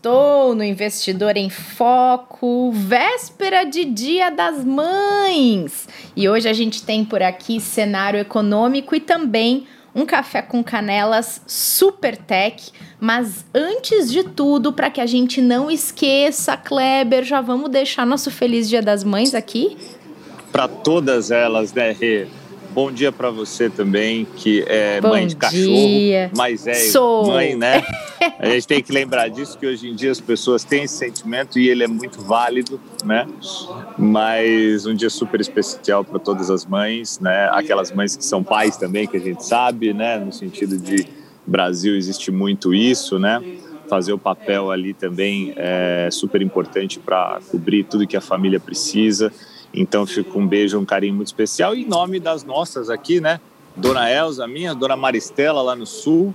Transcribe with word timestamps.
Sextou 0.00 0.54
no 0.54 0.64
Investidor 0.64 1.36
em 1.36 1.50
Foco, 1.50 2.72
véspera 2.72 3.64
de 3.64 3.84
Dia 3.84 4.30
das 4.30 4.64
Mães. 4.64 5.86
E 6.16 6.26
hoje 6.26 6.48
a 6.48 6.54
gente 6.54 6.82
tem 6.82 7.04
por 7.04 7.22
aqui 7.22 7.60
cenário 7.60 8.18
econômico 8.18 8.94
e 8.94 9.00
também 9.00 9.66
um 9.94 10.06
café 10.06 10.40
com 10.40 10.64
canelas 10.64 11.42
super 11.46 12.16
tech. 12.16 12.72
Mas 12.98 13.44
antes 13.54 14.10
de 14.10 14.24
tudo, 14.24 14.72
para 14.72 14.90
que 14.90 15.02
a 15.02 15.06
gente 15.06 15.42
não 15.42 15.70
esqueça, 15.70 16.56
Kleber, 16.56 17.22
já 17.22 17.42
vamos 17.42 17.68
deixar 17.68 18.06
nosso 18.06 18.30
Feliz 18.30 18.70
Dia 18.70 18.80
das 18.80 19.04
Mães 19.04 19.34
aqui? 19.34 19.76
Para 20.50 20.66
todas 20.66 21.30
elas, 21.30 21.74
né, 21.74 21.92
Rê? 21.92 22.26
Bom 22.72 22.92
dia 22.92 23.10
para 23.10 23.30
você 23.30 23.68
também, 23.68 24.24
que 24.36 24.64
é 24.68 25.00
Bom 25.00 25.08
mãe 25.08 25.26
de 25.26 25.34
cachorro, 25.34 25.64
dia. 25.64 26.30
mas 26.36 26.68
é 26.68 26.74
Sou. 26.74 27.26
mãe, 27.26 27.56
né? 27.56 27.82
A 28.38 28.46
gente 28.46 28.66
tem 28.66 28.82
que 28.82 28.92
lembrar 28.92 29.28
disso, 29.28 29.58
que 29.58 29.66
hoje 29.66 29.88
em 29.88 29.94
dia 29.94 30.10
as 30.10 30.20
pessoas 30.20 30.62
têm 30.62 30.84
esse 30.84 30.94
sentimento 30.94 31.58
e 31.58 31.68
ele 31.68 31.82
é 31.82 31.88
muito 31.88 32.20
válido, 32.20 32.80
né? 33.04 33.26
Mas 33.98 34.86
um 34.86 34.94
dia 34.94 35.10
super 35.10 35.40
especial 35.40 36.04
para 36.04 36.18
todas 36.18 36.50
as 36.50 36.64
mães, 36.64 37.18
né? 37.18 37.48
Aquelas 37.52 37.90
mães 37.90 38.14
que 38.14 38.24
são 38.24 38.42
pais 38.44 38.76
também, 38.76 39.06
que 39.06 39.16
a 39.16 39.20
gente 39.20 39.44
sabe, 39.44 39.92
né? 39.92 40.18
No 40.18 40.32
sentido 40.32 40.76
de 40.76 41.06
Brasil 41.46 41.96
existe 41.96 42.30
muito 42.30 42.72
isso, 42.74 43.18
né? 43.18 43.42
Fazer 43.88 44.12
o 44.12 44.18
papel 44.18 44.70
ali 44.70 44.94
também 44.94 45.52
é 45.56 46.08
super 46.12 46.40
importante 46.40 47.00
para 47.00 47.40
cobrir 47.50 47.84
tudo 47.84 48.06
que 48.06 48.16
a 48.16 48.20
família 48.20 48.60
precisa. 48.60 49.32
Então 49.72 50.06
fica 50.06 50.36
um 50.38 50.46
beijo, 50.46 50.78
um 50.78 50.84
carinho 50.84 51.14
muito 51.14 51.28
especial. 51.28 51.74
Em 51.74 51.86
nome 51.86 52.18
das 52.18 52.44
nossas 52.44 52.90
aqui, 52.90 53.20
né? 53.20 53.40
Dona 53.76 54.10
Elza, 54.10 54.46
minha, 54.46 54.74
Dona 54.74 54.96
Maristela 54.96 55.62
lá 55.62 55.76
no 55.76 55.86
sul, 55.86 56.34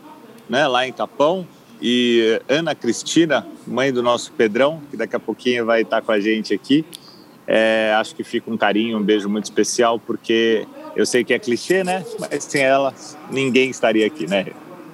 né? 0.49 0.67
Lá 0.67 0.87
em 0.87 0.93
Capão. 0.93 1.45
E 1.81 2.41
Ana 2.47 2.73
Cristina, 2.73 3.45
mãe 3.67 3.91
do 3.91 4.01
nosso 4.01 4.31
Pedrão, 4.31 4.81
que 4.89 4.95
daqui 4.95 5.15
a 5.15 5.19
pouquinho 5.19 5.65
vai 5.65 5.81
estar 5.81 6.01
com 6.01 6.11
a 6.11 6.19
gente 6.19 6.53
aqui. 6.53 6.85
É, 7.45 7.93
acho 7.99 8.15
que 8.15 8.23
fica 8.23 8.49
um 8.49 8.57
carinho, 8.57 8.97
um 8.97 9.03
beijo 9.03 9.29
muito 9.29 9.43
especial, 9.43 9.99
porque 9.99 10.65
eu 10.95 11.05
sei 11.05 11.23
que 11.23 11.33
é 11.33 11.39
clichê, 11.39 11.83
né? 11.83 12.03
Mas 12.17 12.45
sem 12.45 12.61
ela, 12.61 12.93
ninguém 13.29 13.69
estaria 13.69 14.07
aqui, 14.07 14.25
né? 14.25 14.47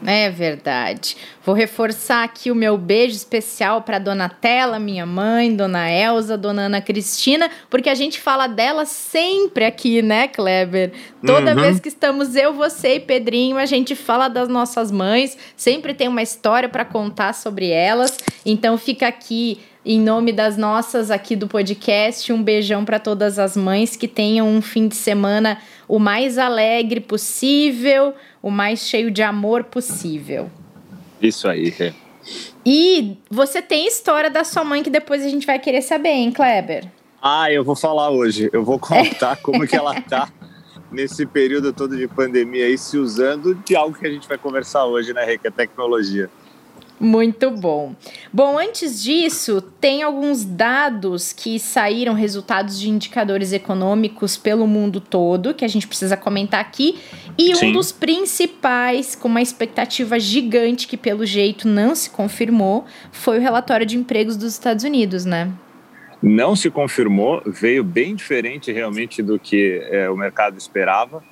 É 0.06 0.30
verdade. 0.30 1.16
Vou 1.46 1.54
reforçar 1.54 2.24
aqui 2.24 2.50
o 2.50 2.56
meu 2.56 2.78
beijo 2.78 3.16
especial 3.16 3.82
para 3.82 4.00
Dona 4.00 4.30
Tela, 4.30 4.80
minha 4.80 5.06
mãe, 5.06 5.56
Dona 5.56 5.92
Elza, 5.92 6.38
Dona 6.38 6.64
Ana 6.64 6.82
Cristina, 6.82 7.50
porque 7.70 7.90
a 7.90 7.96
gente 7.96 8.20
fala 8.20 8.48
delas 8.48 8.90
sempre 8.90 9.66
aqui, 9.66 10.02
né, 10.02 10.28
Kleber? 10.28 10.92
Toda 11.26 11.52
Uhum. 11.56 11.62
vez 11.62 11.80
que 11.80 11.88
estamos 11.88 12.36
eu, 12.36 12.54
você 12.54 12.96
e 12.96 13.00
Pedrinho, 13.00 13.58
a 13.58 13.66
gente 13.66 13.96
fala 13.96 14.28
das 14.28 14.48
nossas 14.50 14.92
mães, 14.92 15.38
sempre 15.56 15.94
tem 15.94 16.08
uma 16.08 16.22
história 16.22 16.68
para 16.70 16.86
contar 16.86 17.34
sobre 17.34 17.70
elas. 17.70 18.18
Então 18.46 18.78
fica 18.78 19.08
aqui 19.08 19.60
em 19.86 20.00
nome 20.00 20.32
das 20.32 20.58
nossas 20.58 21.10
aqui 21.10 21.36
do 21.36 21.48
podcast, 21.48 22.32
um 22.32 22.42
beijão 22.42 22.86
para 22.86 23.00
todas 23.00 23.40
as 23.40 23.58
mães 23.58 23.96
que 23.96 24.08
tenham 24.08 24.48
um 24.48 24.62
fim 24.62 24.88
de 24.88 24.96
semana 24.96 25.58
o 25.88 25.98
mais 25.98 26.38
alegre 26.38 27.00
possível, 27.00 28.14
o 28.42 28.52
mais 28.52 28.80
cheio 28.80 29.10
de 29.10 29.22
amor 29.22 29.64
possível. 29.66 30.50
Isso 31.22 31.48
aí, 31.48 31.70
Rê. 31.70 31.94
E 32.66 33.18
você 33.30 33.62
tem 33.62 33.88
história 33.88 34.30
da 34.30 34.44
sua 34.44 34.64
mãe 34.64 34.84
que 34.84 34.90
depois 34.90 35.24
a 35.24 35.30
gente 35.30 35.46
vai 35.46 35.58
querer 35.58 35.82
saber, 35.82 36.10
hein, 36.10 36.32
Kleber? 36.32 36.88
Ah, 37.22 37.52
eu 37.52 37.64
vou 37.64 37.76
falar 37.76 38.10
hoje. 38.12 38.50
Eu 38.54 38.64
vou 38.64 38.80
contar 38.80 39.38
como 39.42 39.68
que 39.68 39.76
ela 39.76 40.00
tá 40.02 40.32
nesse 40.92 41.26
período 41.26 41.74
todo 41.74 41.98
de 41.98 42.08
pandemia 42.08 42.66
aí, 42.66 42.78
se 42.78 42.98
usando 42.98 43.56
de 43.56 43.76
algo 43.76 43.98
que 43.98 44.06
a 44.06 44.12
gente 44.12 44.28
vai 44.28 44.38
conversar 44.38 44.86
hoje, 44.86 45.14
né, 45.14 45.24
Rê? 45.26 45.38
Que 45.38 45.48
é 45.48 45.52
tecnologia. 45.52 46.30
Muito 47.02 47.50
bom. 47.50 47.96
Bom, 48.32 48.60
antes 48.60 49.02
disso, 49.02 49.60
tem 49.60 50.04
alguns 50.04 50.46
dados 50.46 51.34
que 51.34 51.58
saíram, 51.58 52.14
resultados 52.14 52.80
de 52.80 52.92
indicadores 52.92 53.52
econômicos 53.52 54.38
pelo 54.38 54.68
mundo 54.68 55.02
todo, 55.02 55.52
que 55.56 55.66
a 55.66 55.68
gente 55.68 55.88
precisa 55.88 56.16
comentar 56.16 56.60
aqui. 56.60 57.00
E 57.40 57.54
um 57.54 57.56
Sim. 57.56 57.72
dos 57.72 57.92
principais, 57.92 59.16
com 59.16 59.28
uma 59.28 59.42
expectativa 59.42 60.20
gigante 60.20 60.88
que 60.88 60.96
pelo 60.96 61.26
jeito 61.26 61.68
não 61.68 61.96
se 61.96 62.08
confirmou, 62.12 62.86
foi 63.12 63.40
o 63.40 63.42
relatório 63.42 63.86
de 63.86 63.98
empregos 63.98 64.38
dos 64.38 64.54
Estados 64.54 64.84
Unidos, 64.84 65.26
né? 65.26 65.52
Não 66.22 66.56
se 66.56 66.70
confirmou, 66.70 67.42
veio 67.48 67.84
bem 67.84 68.14
diferente 68.14 68.72
realmente 68.72 69.24
do 69.24 69.40
que 69.40 69.82
é, 69.90 70.08
o 70.08 70.16
mercado 70.16 70.56
esperava, 70.56 71.24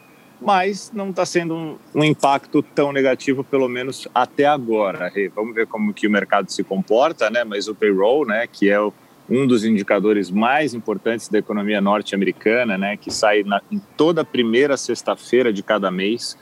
mas 0.42 0.92
não 0.94 1.10
está 1.10 1.26
sendo 1.26 1.54
um, 1.54 1.78
um 1.94 2.04
impacto 2.04 2.64
tão 2.64 2.94
negativo, 2.94 3.44
pelo 3.44 3.68
menos 3.68 4.08
até 4.16 4.46
agora. 4.46 5.10
Rê. 5.10 5.30
Vamos 5.30 5.54
ver 5.54 5.68
como 5.68 5.94
que 5.94 6.08
o 6.08 6.12
mercado 6.12 6.50
se 6.50 6.64
comporta, 6.64 7.30
né? 7.30 7.44
Mas 7.44 7.68
o 7.68 7.76
payroll, 7.76 8.26
né, 8.26 8.48
que 8.48 8.70
é 8.70 8.80
o, 8.80 8.94
um 9.30 9.46
dos 9.46 9.66
indicadores 9.66 10.32
mais 10.32 10.74
importantes 10.74 11.28
da 11.28 11.38
economia 11.38 11.82
norte-americana, 11.82 12.78
né, 12.78 12.98
que 12.98 13.12
sai 13.12 13.44
na, 13.44 13.62
em 13.72 13.80
toda 13.98 14.24
primeira 14.24 14.78
sexta-feira 14.78 15.52
de 15.52 15.62
cada 15.62 15.92
mês, 15.92 16.38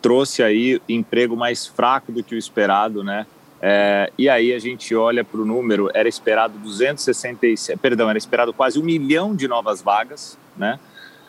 trouxe 0.00 0.42
aí 0.42 0.80
emprego 0.88 1.36
mais 1.36 1.66
fraco 1.66 2.12
do 2.12 2.22
que 2.22 2.34
o 2.34 2.38
esperado, 2.38 3.02
né? 3.02 3.26
É, 3.64 4.12
e 4.18 4.28
aí 4.28 4.52
a 4.52 4.58
gente 4.58 4.92
olha 4.92 5.24
para 5.24 5.40
o 5.40 5.44
número, 5.44 5.88
era 5.94 6.08
esperado 6.08 6.58
267, 6.58 7.78
perdão, 7.78 8.10
era 8.10 8.18
esperado 8.18 8.52
quase 8.52 8.78
um 8.78 8.82
milhão 8.82 9.36
de 9.36 9.46
novas 9.46 9.80
vagas, 9.80 10.36
né? 10.56 10.80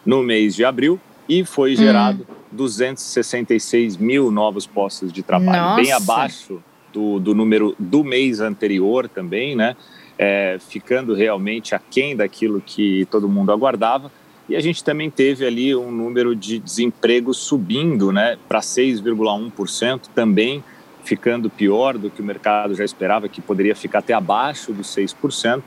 No 0.04 0.24
mês 0.24 0.56
de 0.56 0.66
abril 0.66 1.00
e 1.28 1.46
foi 1.46 1.76
gerado 1.76 2.28
266 2.52 3.98
mil 3.98 4.32
novos 4.32 4.66
postos 4.68 5.12
de 5.12 5.24
trabalho, 5.24 5.76
bem 5.76 5.92
Nossa. 5.92 6.04
abaixo 6.04 6.64
do, 6.92 7.20
do 7.20 7.34
número 7.34 7.76
do 7.80 8.04
mês 8.04 8.40
anterior 8.40 9.10
também, 9.10 9.56
né? 9.56 9.76
É, 10.18 10.58
ficando 10.60 11.16
realmente 11.16 11.74
aquém 11.74 12.16
daquilo 12.16 12.62
que 12.62 13.06
todo 13.10 13.28
mundo 13.28 13.52
aguardava. 13.52 14.12
E 14.48 14.56
a 14.56 14.60
gente 14.60 14.84
também 14.84 15.10
teve 15.10 15.46
ali 15.46 15.76
um 15.76 15.92
número 15.92 16.36
de 16.36 16.60
desemprego 16.60 17.34
subindo 17.34 18.12
né, 18.12 18.38
para 18.48 18.60
6,1%, 18.60 20.02
também 20.14 20.64
ficando 21.04 21.50
pior 21.50 21.98
do 21.98 22.10
que 22.10 22.22
o 22.22 22.26
mercado 22.26 22.76
já 22.76 22.84
esperava, 22.84 23.28
que 23.28 23.42
poderia 23.42 23.76
ficar 23.76 24.00
até 24.00 24.14
abaixo 24.14 24.72
dos 24.72 24.88
6%. 24.88 25.64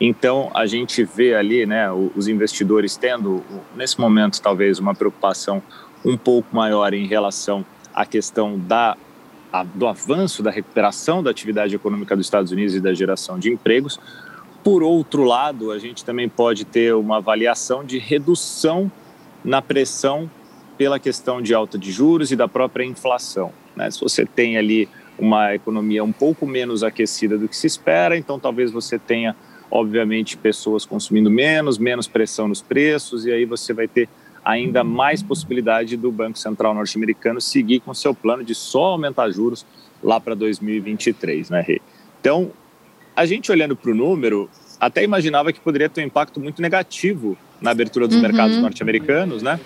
Então, 0.00 0.50
a 0.54 0.64
gente 0.66 1.02
vê 1.04 1.34
ali 1.34 1.66
né, 1.66 1.90
os 1.92 2.28
investidores 2.28 2.96
tendo, 2.96 3.42
nesse 3.76 4.00
momento, 4.00 4.40
talvez 4.40 4.78
uma 4.78 4.94
preocupação 4.94 5.62
um 6.04 6.16
pouco 6.16 6.54
maior 6.54 6.94
em 6.94 7.06
relação 7.06 7.64
à 7.92 8.06
questão 8.06 8.56
da, 8.58 8.96
a- 9.52 9.64
do 9.64 9.86
avanço 9.88 10.42
da 10.42 10.50
recuperação 10.50 11.22
da 11.22 11.30
atividade 11.30 11.74
econômica 11.74 12.16
dos 12.16 12.26
Estados 12.26 12.52
Unidos 12.52 12.74
e 12.76 12.80
da 12.80 12.94
geração 12.94 13.38
de 13.38 13.50
empregos. 13.52 13.98
Por 14.62 14.82
outro 14.84 15.24
lado, 15.24 15.72
a 15.72 15.78
gente 15.78 16.04
também 16.04 16.28
pode 16.28 16.64
ter 16.64 16.94
uma 16.94 17.16
avaliação 17.16 17.84
de 17.84 17.98
redução 17.98 18.90
na 19.44 19.60
pressão 19.60 20.30
pela 20.76 21.00
questão 21.00 21.42
de 21.42 21.52
alta 21.54 21.76
de 21.76 21.90
juros 21.90 22.30
e 22.30 22.36
da 22.36 22.46
própria 22.46 22.84
inflação. 22.84 23.52
né? 23.74 23.90
Se 23.90 24.00
você 24.00 24.24
tem 24.24 24.56
ali 24.56 24.88
uma 25.18 25.52
economia 25.54 26.04
um 26.04 26.12
pouco 26.12 26.46
menos 26.46 26.84
aquecida 26.84 27.36
do 27.36 27.48
que 27.48 27.56
se 27.56 27.66
espera, 27.66 28.16
então 28.16 28.38
talvez 28.38 28.70
você 28.70 28.96
tenha, 28.96 29.34
obviamente, 29.70 30.36
pessoas 30.36 30.84
consumindo 30.86 31.30
menos, 31.30 31.78
menos 31.78 32.06
pressão 32.06 32.48
nos 32.48 32.62
preços, 32.62 33.26
e 33.26 33.32
aí 33.32 33.44
você 33.44 33.72
vai 33.72 33.86
ter 33.88 34.08
ainda 34.44 34.82
mais 34.82 35.22
possibilidade 35.22 35.96
do 35.96 36.10
Banco 36.10 36.38
Central 36.38 36.72
norte-americano 36.74 37.40
seguir 37.40 37.80
com 37.80 37.92
seu 37.92 38.14
plano 38.14 38.42
de 38.42 38.54
só 38.54 38.86
aumentar 38.86 39.30
juros 39.30 39.66
lá 40.02 40.18
para 40.18 40.34
2023, 40.34 41.50
né, 41.50 41.60
Rê? 41.66 41.80
Então, 42.20 42.50
a 43.14 43.26
gente 43.26 43.50
olhando 43.50 43.76
para 43.76 43.90
o 43.90 43.94
número, 43.94 44.48
até 44.80 45.02
imaginava 45.02 45.52
que 45.52 45.60
poderia 45.60 45.88
ter 45.88 46.02
um 46.02 46.04
impacto 46.04 46.40
muito 46.40 46.62
negativo 46.62 47.36
na 47.60 47.72
abertura 47.72 48.06
dos 48.06 48.16
Uhum. 48.16 48.22
mercados 48.22 48.56
norte-americanos, 48.58 49.42
né? 49.42 49.58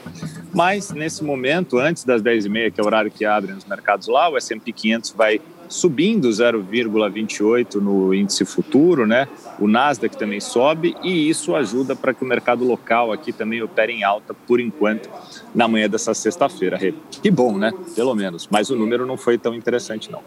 Mas 0.54 0.90
nesse 0.90 1.22
momento, 1.22 1.78
antes 1.78 2.04
das 2.04 2.22
10h30, 2.22 2.72
que 2.72 2.80
é 2.80 2.82
o 2.82 2.86
horário 2.86 3.10
que 3.10 3.24
abrem 3.24 3.54
os 3.54 3.66
mercados 3.66 4.08
lá, 4.08 4.30
o 4.30 4.36
S&P 4.38 4.72
500 4.72 5.10
vai 5.12 5.40
subindo 5.72 6.28
0,28 6.28 7.76
no 7.76 8.12
índice 8.12 8.44
futuro, 8.44 9.06
né? 9.06 9.26
O 9.58 9.66
Nasdaq 9.66 10.16
também 10.16 10.38
sobe 10.38 10.94
e 11.02 11.28
isso 11.28 11.54
ajuda 11.56 11.96
para 11.96 12.12
que 12.12 12.22
o 12.22 12.26
mercado 12.26 12.64
local 12.64 13.10
aqui 13.10 13.32
também 13.32 13.62
opere 13.62 13.92
em 13.92 14.04
alta 14.04 14.34
por 14.34 14.60
enquanto 14.60 15.08
na 15.54 15.66
manhã 15.66 15.88
dessa 15.88 16.12
sexta-feira. 16.12 16.78
Que 17.10 17.30
bom, 17.30 17.56
né? 17.56 17.72
Pelo 17.96 18.14
menos. 18.14 18.46
Mas 18.50 18.68
o 18.68 18.76
número 18.76 19.06
não 19.06 19.16
foi 19.16 19.38
tão 19.38 19.54
interessante 19.54 20.10
não. 20.10 20.20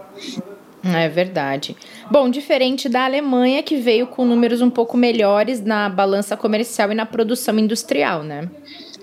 É 0.84 1.08
verdade. 1.10 1.76
Bom, 2.12 2.30
diferente 2.30 2.88
da 2.88 3.06
Alemanha, 3.06 3.64
que 3.64 3.78
veio 3.78 4.08
com 4.08 4.26
números 4.26 4.62
um 4.62 4.70
pouco 4.70 4.98
melhores 4.98 5.62
na 5.62 5.90
balança 5.90 6.36
comercial 6.36 6.92
e 6.92 6.96
na 6.96 7.06
produção 7.06 7.58
industrial, 7.58 8.24
né? 8.24 8.50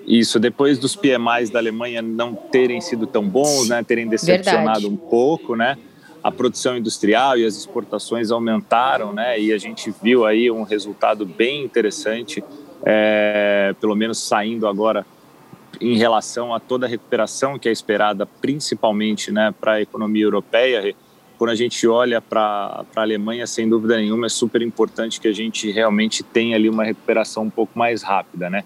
Isso, 0.07 0.41
depois 0.41 0.79
dos 0.79 0.97
PMIs 0.97 1.51
da 1.51 1.61
Alemanha 1.61 2.03
não 2.03 2.35
terem 2.35 2.81
sido 2.81 3.07
tão 3.07 3.29
bons, 3.29 3.69
né, 3.69 3.83
terem 3.85 4.09
decepcionado 4.09 4.81
Verdade. 4.81 4.87
um 4.87 4.97
pouco, 4.97 5.55
né, 5.55 5.77
a 6.23 6.31
produção 6.31 6.77
industrial 6.77 7.37
e 7.37 7.45
as 7.45 7.57
exportações 7.57 8.31
aumentaram, 8.31 9.13
né, 9.13 9.41
e 9.41 9.53
a 9.53 9.59
gente 9.59 9.93
viu 10.03 10.25
aí 10.25 10.51
um 10.51 10.63
resultado 10.63 11.27
bem 11.27 11.65
interessante, 11.65 12.43
é, 12.85 13.75
pelo 13.81 13.95
menos 13.95 14.19
saindo 14.19 14.67
agora 14.67 15.07
em 15.81 15.97
relação 15.97 16.55
a 16.55 16.61
toda 16.61 16.87
a 16.87 16.89
recuperação 16.89 17.59
que 17.59 17.69
é 17.69 17.73
esperada, 17.73 18.27
principalmente, 18.27 19.33
né, 19.33 19.53
para 19.61 19.73
a 19.75 19.81
economia 19.81 20.25
europeia 20.25 20.95
quando 21.43 21.51
a 21.51 21.57
gente 21.57 21.89
olha 21.89 22.21
para 22.21 22.85
a 22.95 23.01
Alemanha, 23.01 23.49
sem 23.49 23.69
dúvida 23.69 23.97
nenhuma, 23.97 24.27
é 24.27 24.29
super 24.29 24.63
importante 24.63 25.21
que 25.21 25.27
a 25.27 25.33
gente 25.33 25.73
realmente 25.73 26.23
tenha 26.23 26.55
ali 26.55 26.69
uma 26.69 26.85
recuperação 26.85 27.43
um 27.43 27.51
pouco 27.51 27.77
mais 27.77 28.01
rápida, 28.01 28.49
né? 28.49 28.63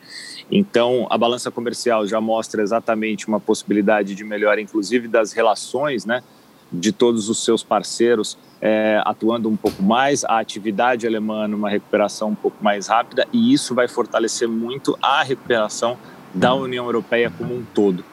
Então, 0.51 1.07
a 1.09 1.17
balança 1.17 1.51
comercial 1.51 2.07
já 2.07 2.21
mostra 2.21 2.63
exatamente 2.63 3.27
uma 3.29 3.41
possibilidade 3.41 4.15
de 4.15 4.23
melhora, 4.23 4.61
inclusive 4.61 5.09
das 5.09 5.33
relações, 5.33 6.05
né? 6.05 6.23
De 6.73 6.93
todos 6.93 7.29
os 7.29 7.45
seus 7.45 7.63
parceiros 7.63 8.37
é, 8.61 9.01
atuando 9.05 9.49
um 9.49 9.57
pouco 9.57 9.83
mais, 9.83 10.25
a 10.25 10.39
atividade 10.39 11.07
alemã 11.07 11.47
numa 11.47 11.69
recuperação 11.69 12.31
um 12.31 12.35
pouco 12.35 12.63
mais 12.63 12.87
rápida, 12.87 13.27
e 13.33 13.53
isso 13.53 13.75
vai 13.75 13.89
fortalecer 13.89 14.49
muito 14.49 14.97
a 15.01 15.23
recuperação 15.23 15.97
da 16.35 16.55
União 16.55 16.85
Europeia 16.85 17.31
como 17.31 17.55
um 17.55 17.65
todo. 17.75 18.05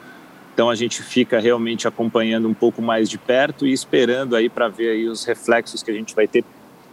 Então 0.52 0.70
a 0.70 0.74
gente 0.74 1.02
fica 1.02 1.40
realmente 1.40 1.88
acompanhando 1.88 2.48
um 2.48 2.54
pouco 2.54 2.80
mais 2.80 3.10
de 3.10 3.18
perto 3.18 3.66
e 3.66 3.72
esperando 3.72 4.36
aí 4.36 4.48
para 4.48 4.68
ver 4.68 4.90
aí 4.90 5.08
os 5.08 5.24
reflexos 5.24 5.82
que 5.82 5.90
a 5.90 5.94
gente 5.94 6.14
vai 6.14 6.28
ter 6.28 6.44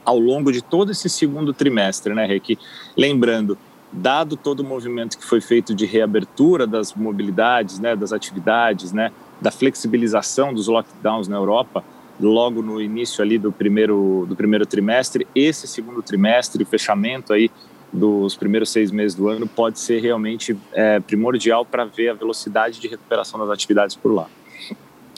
ao 0.03 0.17
longo 0.17 0.51
de 0.51 0.63
todo 0.63 0.91
esse 0.91 1.07
segundo 1.07 1.53
trimestre, 1.53 2.15
né, 2.15 2.25
Rick? 2.25 2.57
Lembrando, 2.97 3.55
dado 3.91 4.35
todo 4.35 4.61
o 4.61 4.63
movimento 4.63 5.15
que 5.15 5.23
foi 5.23 5.39
feito 5.39 5.75
de 5.75 5.85
reabertura 5.85 6.65
das 6.65 6.95
mobilidades, 6.95 7.77
né, 7.77 7.95
das 7.95 8.11
atividades, 8.11 8.91
né, 8.91 9.11
da 9.41 9.51
flexibilização 9.51 10.53
dos 10.53 10.67
lockdowns 10.67 11.27
na 11.27 11.35
Europa, 11.35 11.83
logo 12.19 12.61
no 12.61 12.79
início 12.79 13.23
ali 13.23 13.37
do 13.37 13.51
primeiro 13.51 14.25
do 14.29 14.35
primeiro 14.35 14.65
trimestre, 14.65 15.27
esse 15.33 15.67
segundo 15.67 16.01
trimestre, 16.03 16.61
o 16.63 16.65
fechamento 16.65 17.33
aí 17.33 17.49
dos 17.91 18.35
primeiros 18.35 18.69
seis 18.69 18.91
meses 18.91 19.15
do 19.15 19.27
ano 19.27 19.47
pode 19.47 19.79
ser 19.79 20.01
realmente 20.01 20.55
é, 20.71 20.99
primordial 20.99 21.65
para 21.65 21.83
ver 21.83 22.09
a 22.09 22.13
velocidade 22.13 22.79
de 22.79 22.87
recuperação 22.87 23.39
das 23.39 23.49
atividades 23.49 23.95
por 23.95 24.13
lá. 24.13 24.27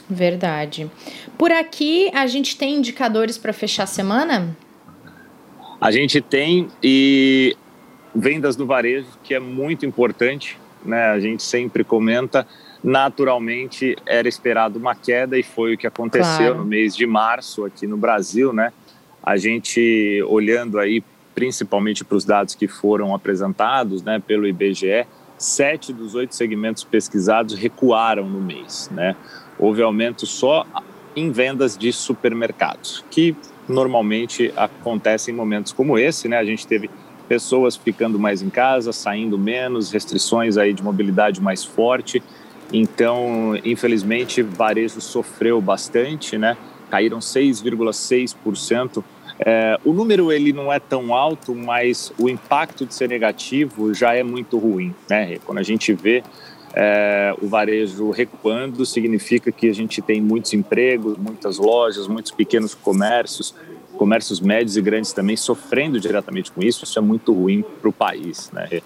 Verdade. 0.10 0.90
Por 1.38 1.52
aqui, 1.52 2.10
a 2.14 2.25
gente 2.28 2.58
tem 2.58 2.75
indicadores 2.75 3.38
para 3.38 3.54
fechar 3.54 3.84
a 3.84 3.88
semana? 3.88 4.56
A 5.80 5.92
gente 5.92 6.20
tem 6.22 6.68
e 6.81 7.56
vendas 8.14 8.56
do 8.56 8.66
varejo, 8.66 9.08
que 9.24 9.34
é 9.34 9.40
muito 9.40 9.86
importante, 9.86 10.58
né? 10.86 11.06
A 11.06 11.20
gente 11.20 11.44
sempre 11.44 11.84
comenta. 11.84 12.48
Naturalmente, 12.84 13.96
era 14.06 14.28
esperado 14.28 14.78
uma 14.78 14.94
queda 14.94 15.38
e 15.38 15.44
foi 15.44 15.76
o 15.76 15.78
que 15.78 15.88
aconteceu 15.88 16.48
claro. 16.48 16.58
no 16.58 16.66
mês 16.66 16.96
de 16.96 17.06
março 17.06 17.64
aqui 17.64 17.88
no 17.88 17.96
Brasil, 17.96 18.52
né? 18.52 18.74
A 19.22 19.38
gente 19.38 20.22
olhando 20.28 20.78
aí 20.78 21.02
principalmente 21.34 22.04
para 22.04 22.18
os 22.18 22.26
dados 22.26 22.56
que 22.56 22.68
foram 22.68 23.14
apresentados 23.14 24.04
né, 24.04 24.22
pelo 24.26 24.48
IBGE, 24.48 25.06
sete 25.38 25.92
dos 25.92 26.16
oito 26.16 26.36
segmentos 26.36 26.84
pesquisados 26.84 27.56
recuaram 27.56 28.28
no 28.28 28.40
mês. 28.40 28.90
Né? 28.92 29.16
Houve 29.58 29.82
aumento 29.82 30.26
só 30.26 30.66
em 31.16 31.32
vendas 31.32 31.78
de 31.78 31.92
supermercados, 31.92 33.04
que 33.10 33.36
normalmente 33.68 34.54
acontece 34.56 35.32
em 35.32 35.34
momentos 35.34 35.72
como 35.72 35.98
esse. 35.98 36.28
Né? 36.28 36.38
A 36.38 36.46
gente 36.46 36.66
teve 36.66 36.90
pessoas 37.28 37.76
ficando 37.76 38.20
mais 38.20 38.42
em 38.42 38.50
casa, 38.50 38.92
saindo 38.92 39.38
menos, 39.38 39.92
restrições 39.92 40.58
aí 40.58 40.74
de 40.74 40.84
mobilidade 40.84 41.42
mais 41.42 41.64
forte. 41.64 42.22
Então, 42.74 43.56
infelizmente, 43.64 44.42
varejo 44.42 45.00
sofreu 45.00 45.62
bastante, 45.62 46.38
né? 46.38 46.58
Caíram 46.90 47.20
6,6% 47.20 49.04
é, 49.40 49.80
o 49.84 49.94
número 49.94 50.31
ele 50.31 50.54
não 50.54 50.72
é 50.72 50.80
tão 50.80 51.14
alto, 51.14 51.56
mas 51.56 52.14
o 52.20 52.30
impacto 52.30 52.86
de 52.86 52.94
ser 52.94 53.10
negativo 53.10 53.94
já 53.94 54.14
é 54.14 54.24
muito 54.24 54.58
ruim. 54.58 54.94
Né? 55.10 55.38
Quando 55.46 55.58
a 55.58 55.64
gente 55.64 55.94
vê 55.94 56.24
é, 56.74 57.36
o 57.42 57.48
varejo 57.48 58.12
recuando, 58.12 58.86
significa 58.86 59.52
que 59.52 59.68
a 59.70 59.74
gente 59.74 60.02
tem 60.02 60.22
muitos 60.22 60.54
empregos, 60.54 61.18
muitas 61.18 61.58
lojas, 61.58 62.08
muitos 62.08 62.31
pequenos 62.31 62.74
comércios, 62.74 63.56
comércios 63.98 64.40
médios 64.40 64.78
e 64.78 64.81
grandes 64.81 65.14
também 65.14 65.36
sofrendo 65.36 66.00
diretamente 66.00 66.52
com 66.52 66.62
isso. 66.62 66.84
Isso 66.84 66.98
é 66.98 67.02
muito 67.02 67.34
ruim 67.34 67.64
para 67.81 67.90
o 67.90 67.94
país. 67.94 68.52
Né? 68.52 68.81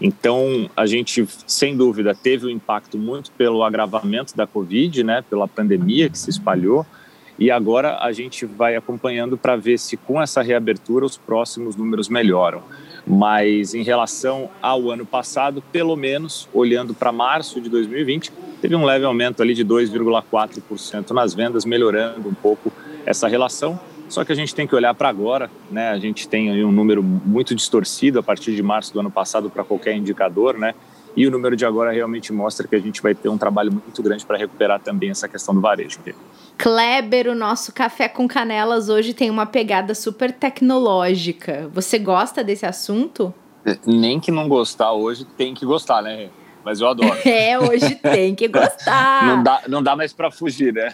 Então, 0.00 0.68
a 0.76 0.86
gente, 0.86 1.26
sem 1.46 1.76
dúvida, 1.76 2.14
teve 2.14 2.46
um 2.46 2.50
impacto 2.50 2.98
muito 2.98 3.30
pelo 3.32 3.62
agravamento 3.62 4.36
da 4.36 4.46
Covid, 4.46 5.04
né? 5.04 5.24
pela 5.28 5.46
pandemia 5.46 6.08
que 6.10 6.18
se 6.18 6.30
espalhou, 6.30 6.84
e 7.38 7.50
agora 7.50 7.98
a 8.00 8.12
gente 8.12 8.46
vai 8.46 8.76
acompanhando 8.76 9.36
para 9.36 9.56
ver 9.56 9.78
se 9.78 9.96
com 9.96 10.22
essa 10.22 10.40
reabertura 10.40 11.04
os 11.04 11.16
próximos 11.16 11.74
números 11.74 12.08
melhoram. 12.08 12.62
Mas 13.06 13.74
em 13.74 13.82
relação 13.82 14.48
ao 14.62 14.90
ano 14.90 15.04
passado, 15.04 15.62
pelo 15.72 15.96
menos 15.96 16.48
olhando 16.54 16.94
para 16.94 17.10
março 17.10 17.60
de 17.60 17.68
2020, 17.68 18.32
teve 18.62 18.76
um 18.76 18.84
leve 18.84 19.04
aumento 19.04 19.42
ali 19.42 19.52
de 19.52 19.64
2,4% 19.64 21.10
nas 21.10 21.34
vendas, 21.34 21.64
melhorando 21.64 22.28
um 22.28 22.34
pouco 22.34 22.72
essa 23.04 23.26
relação. 23.26 23.78
Só 24.08 24.24
que 24.24 24.32
a 24.32 24.34
gente 24.34 24.54
tem 24.54 24.66
que 24.66 24.74
olhar 24.74 24.94
para 24.94 25.08
agora, 25.08 25.50
né? 25.70 25.90
A 25.90 25.98
gente 25.98 26.28
tem 26.28 26.50
aí 26.50 26.64
um 26.64 26.72
número 26.72 27.02
muito 27.02 27.54
distorcido 27.54 28.18
a 28.18 28.22
partir 28.22 28.54
de 28.54 28.62
março 28.62 28.92
do 28.92 29.00
ano 29.00 29.10
passado 29.10 29.50
para 29.50 29.64
qualquer 29.64 29.96
indicador, 29.96 30.58
né? 30.58 30.74
E 31.16 31.26
o 31.26 31.30
número 31.30 31.54
de 31.54 31.64
agora 31.64 31.92
realmente 31.92 32.32
mostra 32.32 32.66
que 32.66 32.74
a 32.74 32.80
gente 32.80 33.00
vai 33.00 33.14
ter 33.14 33.28
um 33.28 33.38
trabalho 33.38 33.72
muito 33.72 34.02
grande 34.02 34.26
para 34.26 34.36
recuperar 34.36 34.80
também 34.80 35.10
essa 35.10 35.28
questão 35.28 35.54
do 35.54 35.60
varejo. 35.60 36.00
Kleber, 36.58 37.28
o 37.28 37.34
nosso 37.34 37.72
café 37.72 38.08
com 38.08 38.26
canelas 38.26 38.88
hoje 38.88 39.14
tem 39.14 39.30
uma 39.30 39.46
pegada 39.46 39.94
super 39.94 40.32
tecnológica. 40.32 41.70
Você 41.72 41.98
gosta 41.98 42.42
desse 42.42 42.66
assunto? 42.66 43.32
Nem 43.86 44.18
que 44.18 44.30
não 44.30 44.48
gostar 44.48 44.92
hoje, 44.92 45.24
tem 45.24 45.54
que 45.54 45.64
gostar, 45.64 46.02
né? 46.02 46.28
Mas 46.64 46.80
eu 46.80 46.88
adoro. 46.88 47.14
É, 47.24 47.58
hoje 47.58 47.94
tem 47.96 48.34
que 48.34 48.48
gostar. 48.48 49.26
não, 49.26 49.42
dá, 49.42 49.62
não 49.68 49.82
dá 49.82 49.96
mais 49.96 50.12
para 50.12 50.30
fugir, 50.30 50.72
né? 50.72 50.92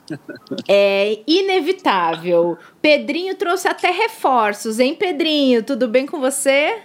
É 0.68 1.20
inevitável. 1.26 2.58
Pedrinho 2.80 3.34
trouxe 3.34 3.68
até 3.68 3.90
reforços, 3.90 4.80
hein, 4.80 4.94
Pedrinho? 4.94 5.62
Tudo 5.62 5.86
bem 5.86 6.06
com 6.06 6.18
você? 6.20 6.78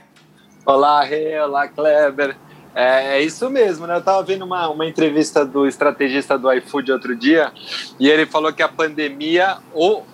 Olá, 0.65 1.03
Rê. 1.03 1.39
Olá, 1.39 1.67
Kleber. 1.67 2.35
É, 2.75 3.17
é, 3.17 3.21
isso 3.21 3.49
mesmo, 3.49 3.87
né? 3.87 3.95
Eu 3.95 3.99
estava 3.99 4.21
vendo 4.21 4.43
uma, 4.43 4.67
uma 4.67 4.85
entrevista 4.85 5.45
do 5.45 5.65
estrategista 5.65 6.37
do 6.37 6.51
iFood 6.51 6.91
outro 6.91 7.15
dia 7.15 7.53
e 7.97 8.09
ele 8.09 8.25
falou 8.25 8.51
que 8.51 8.61
a 8.61 8.67
pandemia 8.67 9.57
ou 9.73 10.05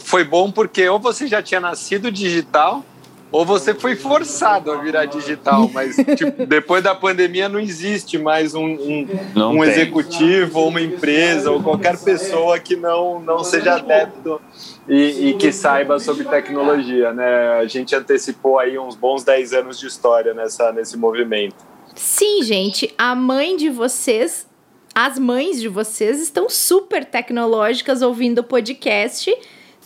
foi 0.00 0.24
bom 0.24 0.50
porque 0.50 0.88
ou 0.88 0.98
você 0.98 1.28
já 1.28 1.40
tinha 1.40 1.60
nascido 1.60 2.10
digital 2.10 2.84
ou 3.32 3.44
você 3.44 3.74
foi 3.74 3.94
forçado 3.94 4.72
a 4.72 4.76
virar 4.76 5.04
digital, 5.04 5.68
mas 5.72 5.96
tipo, 6.16 6.46
depois 6.46 6.82
da 6.82 6.94
pandemia 6.94 7.48
não 7.48 7.60
existe 7.60 8.18
mais 8.18 8.54
um, 8.54 8.64
um, 8.64 9.08
um 9.36 9.64
executivo 9.64 10.60
ou 10.60 10.68
uma 10.68 10.80
empresa 10.80 11.50
ou 11.50 11.62
qualquer 11.62 11.96
pessoa 11.98 12.58
que 12.58 12.74
não, 12.74 13.20
não 13.20 13.44
seja 13.44 13.74
adepto 13.74 14.40
e, 14.88 15.28
e, 15.28 15.34
que 15.34 15.52
saiba 15.52 16.00
sobre 16.00 16.24
tecnologia, 16.24 17.12
né? 17.12 17.58
A 17.60 17.66
gente 17.66 17.94
antecipou 17.94 18.58
aí 18.58 18.78
uns 18.78 18.96
bons 18.96 19.22
10 19.22 19.52
anos 19.52 19.78
de 19.78 19.86
história 19.86 20.34
nessa, 20.34 20.72
nesse 20.72 20.96
movimento. 20.96 21.54
Sim, 21.94 22.42
gente, 22.42 22.92
a 22.98 23.14
mãe 23.14 23.56
de 23.56 23.68
vocês, 23.68 24.46
as 24.94 25.18
mães 25.18 25.60
de 25.60 25.68
vocês 25.68 26.20
estão 26.20 26.48
super 26.48 27.04
tecnológicas 27.04 28.02
ouvindo 28.02 28.40
o 28.40 28.44
podcast. 28.44 29.32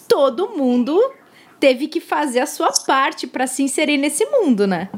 Todo 0.09 0.51
mundo 0.51 0.99
teve 1.59 1.89
que 1.89 2.01
fazer 2.01 2.41
a 2.41 2.47
sua 2.47 2.73
parte 2.87 3.27
para 3.27 3.47
se 3.47 3.63
inserir 3.63 3.97
nesse 3.97 4.25
mundo, 4.27 4.67
né? 4.67 4.89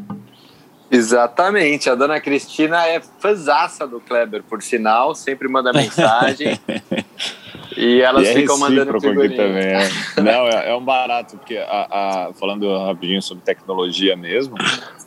Exatamente. 0.90 1.90
A 1.90 1.94
dona 1.94 2.20
Cristina 2.20 2.86
é 2.86 3.00
fãzaça 3.00 3.86
do 3.86 4.00
Kleber, 4.00 4.42
por 4.42 4.62
sinal, 4.62 5.14
sempre 5.14 5.48
manda 5.48 5.72
mensagem. 5.72 6.58
e 7.76 8.00
elas 8.00 8.28
e 8.28 8.30
é 8.30 8.34
ficam 8.34 8.58
mandando 8.58 9.00
figurinha. 9.00 9.36
também. 9.36 9.66
É. 9.66 9.88
Não, 10.22 10.48
é, 10.48 10.70
é, 10.70 10.74
um 10.74 10.84
barato, 10.84 11.36
porque 11.36 11.56
a, 11.56 12.28
a, 12.28 12.32
falando 12.34 12.68
rapidinho 12.78 13.20
sobre 13.20 13.44
tecnologia 13.44 14.16
mesmo, 14.16 14.54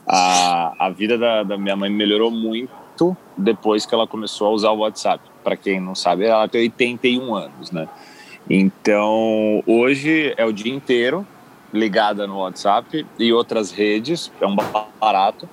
a, 0.05 0.73
a 0.77 0.89
vida 0.89 1.17
da, 1.17 1.43
da 1.43 1.57
minha 1.57 1.75
mãe 1.75 1.89
melhorou 1.89 2.29
muito 2.29 3.15
depois 3.37 3.85
que 3.85 3.95
ela 3.95 4.05
começou 4.05 4.47
a 4.47 4.51
usar 4.51 4.71
o 4.71 4.79
WhatsApp. 4.79 5.23
Para 5.43 5.55
quem 5.55 5.79
não 5.79 5.95
sabe, 5.95 6.25
ela 6.25 6.47
tem 6.49 6.61
81 6.61 7.33
anos, 7.33 7.71
né? 7.71 7.87
Então, 8.49 9.63
hoje 9.65 10.33
é 10.35 10.43
o 10.43 10.51
dia 10.51 10.73
inteiro 10.73 11.25
ligada 11.73 12.25
no 12.25 12.39
WhatsApp 12.39 13.05
e 13.17 13.33
outras 13.33 13.71
redes, 13.71 14.31
é 14.41 14.47
um 14.47 14.55
barato. 14.99 15.47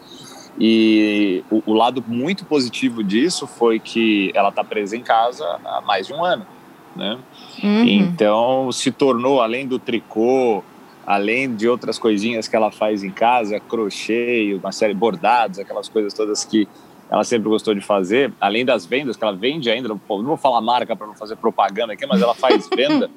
E 0.59 1.45
o, 1.51 1.63
o 1.67 1.75
lado 1.75 2.03
muito 2.07 2.45
positivo 2.45 3.05
disso 3.05 3.47
foi 3.47 3.79
que 3.79 4.33
ela 4.35 4.49
está 4.49 4.65
presa 4.65 4.97
em 4.97 5.03
casa 5.03 5.45
há 5.65 5.83
mais 5.83 6.07
de 6.07 6.15
um 6.15 6.25
ano. 6.25 6.47
né? 6.95 7.19
Uhum. 7.63 7.85
Então 7.85 8.73
se 8.73 8.91
tornou 8.91 9.43
além 9.43 9.67
do 9.67 9.79
tricô, 9.79 10.65
além 11.07 11.55
de 11.55 11.69
outras 11.69 11.99
coisinhas 11.99 12.49
que 12.49 12.57
ela 12.57 12.71
faz 12.71 13.05
em 13.05 13.11
casa, 13.11 13.61
crochê, 13.61 14.59
uma 14.61 14.73
série 14.73 14.95
de 14.95 14.99
bordados, 14.99 15.59
aquelas 15.59 15.89
coisas 15.89 16.13
todas 16.15 16.45
que 16.45 16.67
ela 17.09 17.23
sempre 17.23 17.49
gostou 17.49 17.75
de 17.75 17.81
fazer, 17.81 18.33
além 18.41 18.65
das 18.65 18.85
vendas 18.85 19.17
que 19.17 19.23
ela 19.23 19.37
vende 19.37 19.71
ainda, 19.71 19.89
não 19.89 20.01
vou 20.09 20.37
falar 20.37 20.61
marca 20.61 20.97
para 20.97 21.07
não 21.07 21.15
fazer 21.15 21.37
propaganda 21.37 21.93
aqui, 21.93 22.05
mas 22.07 22.21
ela 22.21 22.35
faz 22.35 22.69
venda 22.75 23.09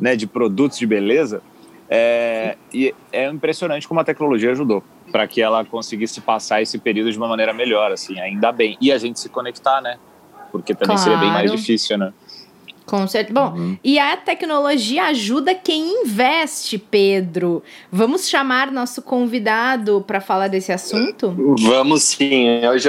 né, 0.00 0.16
de 0.16 0.26
produtos 0.26 0.78
de 0.78 0.86
beleza. 0.86 1.42
É, 1.92 2.56
e 2.72 2.94
é 3.12 3.28
impressionante 3.28 3.88
como 3.88 3.98
a 3.98 4.04
tecnologia 4.04 4.52
ajudou 4.52 4.84
para 5.10 5.26
que 5.26 5.42
ela 5.42 5.64
conseguisse 5.64 6.20
passar 6.20 6.62
esse 6.62 6.78
período 6.78 7.10
de 7.10 7.18
uma 7.18 7.26
maneira 7.26 7.52
melhor, 7.52 7.90
assim, 7.90 8.20
ainda 8.20 8.52
bem. 8.52 8.78
E 8.80 8.92
a 8.92 8.98
gente 8.98 9.18
se 9.18 9.28
conectar, 9.28 9.80
né? 9.80 9.98
Porque 10.52 10.72
também 10.72 10.96
claro. 10.96 11.02
seria 11.02 11.18
bem 11.18 11.30
mais 11.30 11.50
difícil, 11.50 11.98
né? 11.98 12.12
Com 12.86 13.06
certeza. 13.06 13.34
Bom, 13.34 13.56
uhum. 13.56 13.78
e 13.84 13.98
a 13.98 14.16
tecnologia 14.16 15.04
ajuda 15.04 15.54
quem 15.54 16.02
investe, 16.02 16.76
Pedro. 16.76 17.62
Vamos 17.90 18.28
chamar 18.28 18.72
nosso 18.72 19.00
convidado 19.00 20.02
para 20.04 20.20
falar 20.20 20.48
desse 20.48 20.72
assunto? 20.72 21.34
Vamos 21.60 22.02
sim. 22.02 22.66
Hoje 22.66 22.88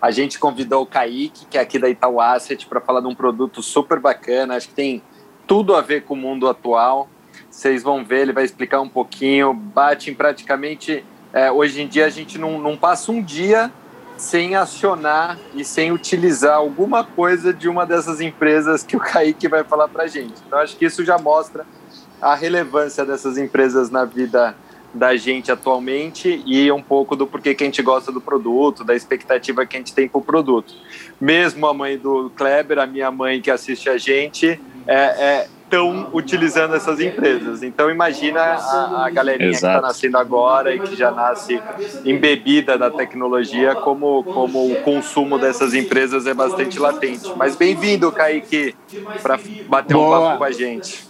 a 0.00 0.10
gente 0.10 0.38
convidou 0.38 0.82
o 0.82 0.86
Kaique, 0.86 1.44
que 1.50 1.58
é 1.58 1.60
aqui 1.60 1.78
da 1.78 1.88
Itaú 1.88 2.18
Asset, 2.18 2.66
para 2.66 2.80
falar 2.80 3.00
de 3.00 3.08
um 3.08 3.14
produto 3.14 3.62
super 3.62 4.00
bacana. 4.00 4.56
Acho 4.56 4.68
que 4.68 4.74
tem 4.74 5.02
tudo 5.46 5.76
a 5.76 5.82
ver 5.82 6.04
com 6.04 6.14
o 6.14 6.16
mundo 6.16 6.48
atual. 6.48 7.08
Vocês 7.52 7.82
vão 7.82 8.02
ver, 8.02 8.22
ele 8.22 8.32
vai 8.32 8.44
explicar 8.44 8.80
um 8.80 8.88
pouquinho. 8.88 9.52
Bate 9.52 10.10
em 10.10 10.14
praticamente. 10.14 11.04
É, 11.34 11.52
hoje 11.52 11.82
em 11.82 11.86
dia 11.86 12.06
a 12.06 12.08
gente 12.08 12.38
não, 12.38 12.58
não 12.58 12.78
passa 12.78 13.12
um 13.12 13.22
dia 13.22 13.70
sem 14.16 14.56
acionar 14.56 15.38
e 15.54 15.62
sem 15.62 15.92
utilizar 15.92 16.56
alguma 16.56 17.04
coisa 17.04 17.52
de 17.52 17.68
uma 17.68 17.84
dessas 17.84 18.22
empresas 18.22 18.82
que 18.82 18.96
o 18.96 19.00
Kaique 19.00 19.48
vai 19.48 19.62
falar 19.64 19.88
para 19.88 20.06
gente. 20.06 20.34
Então, 20.46 20.58
acho 20.58 20.76
que 20.76 20.86
isso 20.86 21.04
já 21.04 21.18
mostra 21.18 21.66
a 22.20 22.34
relevância 22.34 23.04
dessas 23.04 23.36
empresas 23.36 23.90
na 23.90 24.06
vida 24.06 24.56
da 24.94 25.14
gente 25.16 25.52
atualmente 25.52 26.42
e 26.46 26.70
um 26.72 26.82
pouco 26.82 27.14
do 27.14 27.26
porquê 27.26 27.54
que 27.54 27.64
a 27.64 27.66
gente 27.66 27.82
gosta 27.82 28.10
do 28.10 28.20
produto, 28.20 28.82
da 28.82 28.94
expectativa 28.94 29.66
que 29.66 29.76
a 29.76 29.80
gente 29.80 29.94
tem 29.94 30.08
para 30.08 30.18
o 30.18 30.22
produto. 30.22 30.74
Mesmo 31.20 31.66
a 31.66 31.74
mãe 31.74 31.98
do 31.98 32.30
Kleber, 32.30 32.78
a 32.78 32.86
minha 32.86 33.10
mãe 33.10 33.40
que 33.40 33.50
assiste 33.50 33.90
a 33.90 33.98
gente, 33.98 34.60
é, 34.86 34.94
é 34.94 35.48
estão 35.72 36.10
utilizando 36.12 36.76
essas 36.76 37.00
empresas. 37.00 37.62
Então 37.62 37.90
imagina 37.90 38.40
a, 38.40 39.06
a 39.06 39.10
galerinha 39.10 39.48
Exato. 39.48 39.72
que 39.72 39.78
está 39.78 39.80
nascendo 39.80 40.18
agora 40.18 40.74
e 40.74 40.80
que 40.80 40.94
já 40.94 41.10
nasce 41.10 41.60
embebida 42.04 42.76
da 42.76 42.90
tecnologia, 42.90 43.74
como, 43.74 44.22
como 44.22 44.70
o 44.70 44.76
consumo 44.82 45.38
dessas 45.38 45.72
empresas 45.72 46.26
é 46.26 46.34
bastante 46.34 46.78
latente. 46.78 47.32
Mas 47.36 47.56
bem-vindo, 47.56 48.12
Kaique, 48.12 48.74
para 49.22 49.40
bater 49.66 49.94
Boa. 49.94 50.18
um 50.18 50.22
papo 50.22 50.38
com 50.38 50.44
a 50.44 50.52
gente. 50.52 51.08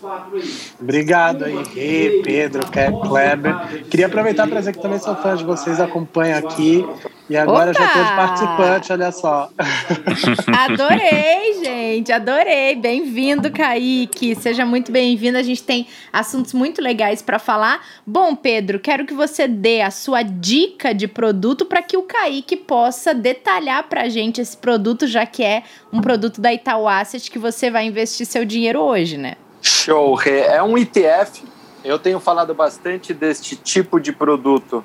Obrigado, 0.80 1.48
Henrique, 1.48 2.22
Pedro, 2.22 2.62
Kleber. 2.70 3.84
Queria 3.90 4.06
aproveitar 4.06 4.46
para 4.46 4.60
dizer 4.60 4.72
que 4.72 4.80
também 4.80 5.00
sou 5.00 5.16
fã 5.16 5.34
de 5.34 5.44
vocês, 5.44 5.80
acompanho 5.80 6.38
aqui 6.38 6.86
e 7.32 7.36
agora 7.36 7.70
Opa! 7.70 7.80
já 7.80 7.86
estou 7.86 8.04
de 8.04 8.10
participante, 8.10 8.92
olha 8.92 9.10
só. 9.10 9.48
Adorei, 10.54 11.64
gente, 11.64 12.12
adorei. 12.12 12.76
Bem-vindo, 12.76 13.50
Kaique. 13.50 14.34
Seja 14.34 14.51
muito 14.66 14.92
bem-vindo. 14.92 15.38
A 15.38 15.42
gente 15.42 15.62
tem 15.62 15.86
assuntos 16.12 16.52
muito 16.52 16.82
legais 16.82 17.22
para 17.22 17.38
falar. 17.38 17.82
Bom, 18.06 18.36
Pedro, 18.36 18.78
quero 18.78 19.06
que 19.06 19.14
você 19.14 19.48
dê 19.48 19.80
a 19.80 19.90
sua 19.90 20.22
dica 20.22 20.92
de 20.92 21.08
produto 21.08 21.64
para 21.64 21.80
que 21.80 21.96
o 21.96 22.02
Kaique 22.02 22.56
possa 22.56 23.14
detalhar 23.14 23.84
para 23.88 24.02
a 24.02 24.08
gente 24.08 24.40
esse 24.40 24.56
produto, 24.56 25.06
já 25.06 25.24
que 25.24 25.42
é 25.42 25.62
um 25.92 26.00
produto 26.00 26.40
da 26.40 26.52
Itaú 26.52 26.86
Asset 26.86 27.30
que 27.30 27.38
você 27.38 27.70
vai 27.70 27.86
investir 27.86 28.26
seu 28.26 28.44
dinheiro 28.44 28.80
hoje, 28.80 29.16
né? 29.16 29.36
Show, 29.62 30.20
É 30.26 30.62
um 30.62 30.76
ETF. 30.76 31.42
Eu 31.84 31.98
tenho 31.98 32.20
falado 32.20 32.54
bastante 32.54 33.14
deste 33.14 33.56
tipo 33.56 33.98
de 33.98 34.12
produto 34.12 34.84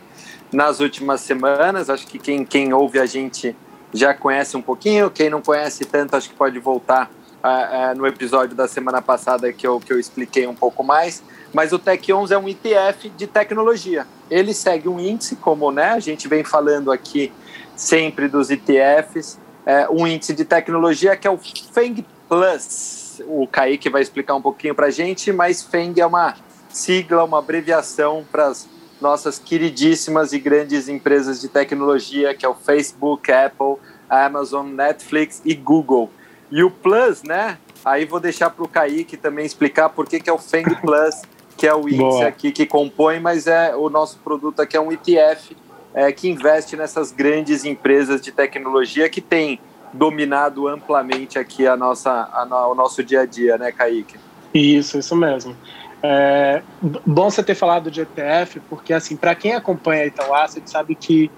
nas 0.52 0.80
últimas 0.80 1.22
semanas. 1.22 1.90
Acho 1.90 2.08
que 2.08 2.18
quem, 2.18 2.46
quem 2.46 2.74
ouve 2.74 3.00
a 3.00 3.06
gente 3.06 3.56
já 3.94 4.14
conhece 4.14 4.56
um 4.58 4.62
pouquinho, 4.62 5.10
quem 5.10 5.30
não 5.30 5.42
conhece 5.42 5.86
tanto, 5.86 6.16
acho 6.16 6.30
que 6.30 6.36
pode 6.36 6.60
voltar 6.60 7.10
uh, 7.44 7.94
uh, 7.94 7.98
no 7.98 8.06
episódio 8.06 8.56
da 8.56 8.68
semana 8.68 9.02
passada 9.02 9.52
que 9.52 9.66
eu, 9.66 9.80
que 9.80 9.92
eu 9.92 10.00
expliquei 10.00 10.48
um 10.48 10.56
pouco 10.56 10.84
mais. 10.84 11.24
Mas 11.54 11.72
o 11.72 11.80
Tech 11.80 12.12
11 12.12 12.34
é 12.34 12.38
um 12.38 12.48
ETF 12.48 13.10
de 13.10 13.28
tecnologia. 13.28 14.06
Ele 14.30 14.54
segue 14.54 14.90
um 14.90 15.00
índice, 15.00 15.36
como 15.36 15.72
né, 15.72 15.92
a 15.92 16.00
gente 16.00 16.28
vem 16.28 16.44
falando 16.44 16.92
aqui 16.92 17.32
sempre 17.76 18.28
dos 18.28 18.50
ETFs, 18.50 19.40
é, 19.66 19.88
um 19.90 20.08
índice 20.08 20.34
de 20.34 20.44
tecnologia 20.44 21.16
que 21.16 21.28
é 21.28 21.32
o 21.32 21.38
FENG 21.38 22.06
Plus. 22.28 23.22
O 23.28 23.48
Kaique 23.48 23.90
vai 23.90 24.02
explicar 24.02 24.36
um 24.36 24.42
pouquinho 24.42 24.76
para 24.76 24.88
a 24.88 24.92
gente, 24.92 25.32
mas 25.32 25.64
FENG 25.64 26.02
é 26.02 26.06
uma 26.06 26.36
sigla, 26.70 27.24
uma 27.24 27.40
abreviação 27.40 28.26
para 28.32 28.48
as 28.48 28.68
nossas 29.02 29.40
queridíssimas 29.40 30.34
e 30.34 30.40
grandes 30.40 30.90
empresas 30.90 31.40
de 31.40 31.48
tecnologia, 31.48 32.34
que 32.34 32.46
é 32.46 32.50
o 32.50 32.56
Facebook, 32.56 33.32
Apple, 33.32 33.76
Amazon, 34.10 34.68
Netflix 34.68 35.42
e 35.46 35.54
Google. 35.54 36.10
E 36.52 36.64
o 36.64 36.72
Plus, 36.72 37.24
né? 37.24 37.58
Aí 37.84 38.06
vou 38.06 38.20
deixar 38.20 38.50
para 38.50 38.64
o 38.64 38.68
Kaique 38.68 39.18
também 39.18 39.46
explicar 39.46 39.90
por 39.90 40.08
que, 40.08 40.20
que 40.20 40.30
é 40.30 40.34
o 40.34 40.38
Feng 40.38 40.66
Plus, 40.82 41.22
que 41.56 41.68
é 41.68 41.74
o 41.74 41.88
índice 41.88 41.98
Boa. 41.98 42.28
aqui 42.28 42.52
que 42.52 42.66
compõe, 42.66 43.20
mas 43.20 43.48
é 43.48 43.76
o 43.76 43.90
nosso 43.90 44.20
produto 44.20 44.62
aqui 44.62 44.78
é 44.78 44.82
um 44.82 44.92
ETF 44.92 45.56
é, 45.94 46.12
que 46.12 46.30
investe 46.30 46.76
nessas 46.76 47.12
grandes 47.12 47.66
empresas 47.66 48.22
de 48.22 48.32
tecnologia 48.32 49.10
que 49.10 49.22
tem 49.22 49.60
dominado 49.94 50.68
amplamente 50.68 51.40
aqui 51.40 51.66
a 51.66 51.76
nossa, 51.76 52.12
a, 52.12 52.68
o 52.68 52.76
nosso 52.76 53.04
dia 53.04 53.22
a 53.22 53.26
dia, 53.26 53.58
né, 53.58 53.72
Kaique? 53.72 54.18
Isso, 54.54 55.00
isso 55.00 55.16
mesmo. 55.16 55.56
É, 56.04 56.62
bom 57.06 57.30
você 57.30 57.42
ter 57.42 57.56
falado 57.56 57.90
de 57.90 58.02
ETF, 58.02 58.60
porque 58.70 58.94
assim, 58.94 59.16
para 59.16 59.34
quem 59.34 59.54
acompanha 59.54 60.04
a 60.04 60.06
Itaú 60.06 60.34
Asset 60.34 60.70
sabe 60.70 60.94
que 60.94 61.32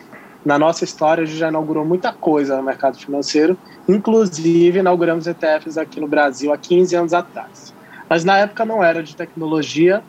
na 0.46 0.58
nossa 0.58 0.84
história 0.84 1.24
a 1.24 1.26
gente 1.26 1.38
já 1.38 1.50
inaugurou 1.50 1.84
muita 1.86 2.14
coisa 2.14 2.56
no 2.58 2.64
mercado 2.64 2.98
financeiro, 2.98 3.58
inclusive 3.88 4.80
inauguramos 4.80 5.28
ETFs 5.28 5.78
aqui 5.78 6.00
no 6.00 6.08
Brasil 6.08 6.54
há 6.54 6.58
15 6.58 6.96
anos 6.96 7.14
atrás. 7.14 7.74
Mas 8.10 8.24
na 8.24 8.38
época 8.38 8.66
não 8.66 8.84
era 8.84 9.04
de 9.04 9.16
tecnologia, 9.16 10.02